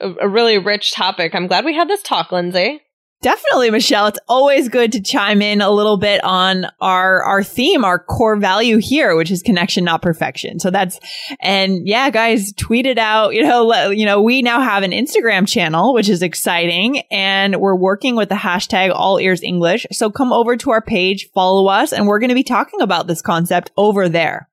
a, 0.00 0.08
a 0.22 0.28
really 0.28 0.58
rich 0.58 0.94
topic 0.94 1.34
i'm 1.34 1.48
glad 1.48 1.64
we 1.64 1.74
had 1.74 1.88
this 1.88 2.00
talk 2.02 2.30
lindsay 2.30 2.80
Definitely, 3.24 3.70
Michelle. 3.70 4.08
It's 4.08 4.18
always 4.28 4.68
good 4.68 4.92
to 4.92 5.00
chime 5.00 5.40
in 5.40 5.62
a 5.62 5.70
little 5.70 5.96
bit 5.96 6.22
on 6.22 6.66
our 6.82 7.22
our 7.22 7.42
theme, 7.42 7.82
our 7.82 7.98
core 7.98 8.36
value 8.36 8.76
here, 8.76 9.16
which 9.16 9.30
is 9.30 9.40
connection, 9.40 9.82
not 9.82 10.02
perfection. 10.02 10.60
So 10.60 10.70
that's 10.70 11.00
and 11.40 11.88
yeah, 11.88 12.10
guys, 12.10 12.52
tweet 12.52 12.84
it 12.84 12.98
out. 12.98 13.32
You 13.32 13.44
know, 13.44 13.64
let, 13.64 13.96
you 13.96 14.04
know, 14.04 14.20
we 14.20 14.42
now 14.42 14.60
have 14.60 14.82
an 14.82 14.90
Instagram 14.90 15.48
channel, 15.48 15.94
which 15.94 16.10
is 16.10 16.20
exciting, 16.20 17.00
and 17.10 17.56
we're 17.62 17.74
working 17.74 18.14
with 18.14 18.28
the 18.28 18.34
hashtag 18.34 18.92
All 18.94 19.16
Ears 19.16 19.42
English. 19.42 19.86
So 19.90 20.10
come 20.10 20.30
over 20.30 20.58
to 20.58 20.72
our 20.72 20.82
page, 20.82 21.30
follow 21.32 21.66
us, 21.68 21.94
and 21.94 22.06
we're 22.06 22.18
going 22.18 22.28
to 22.28 22.34
be 22.34 22.44
talking 22.44 22.82
about 22.82 23.06
this 23.06 23.22
concept 23.22 23.70
over 23.78 24.06
there. 24.06 24.50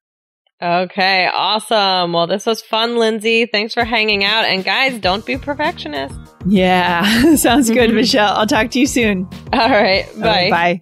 Okay, 0.61 1.27
awesome. 1.27 2.13
Well, 2.13 2.27
this 2.27 2.45
was 2.45 2.61
fun, 2.61 2.95
Lindsay. 2.95 3.47
Thanks 3.47 3.73
for 3.73 3.83
hanging 3.83 4.23
out. 4.23 4.45
And 4.45 4.63
guys, 4.63 4.97
don't 4.97 5.25
be 5.25 5.37
perfectionists. 5.37 6.30
Yeah, 6.45 7.35
sounds 7.35 7.69
good, 7.69 7.93
Michelle. 7.93 8.33
I'll 8.35 8.47
talk 8.47 8.71
to 8.71 8.79
you 8.79 8.87
soon. 8.87 9.27
All 9.53 9.69
right, 9.69 10.05
bye. 10.19 10.49
bye. 10.49 10.81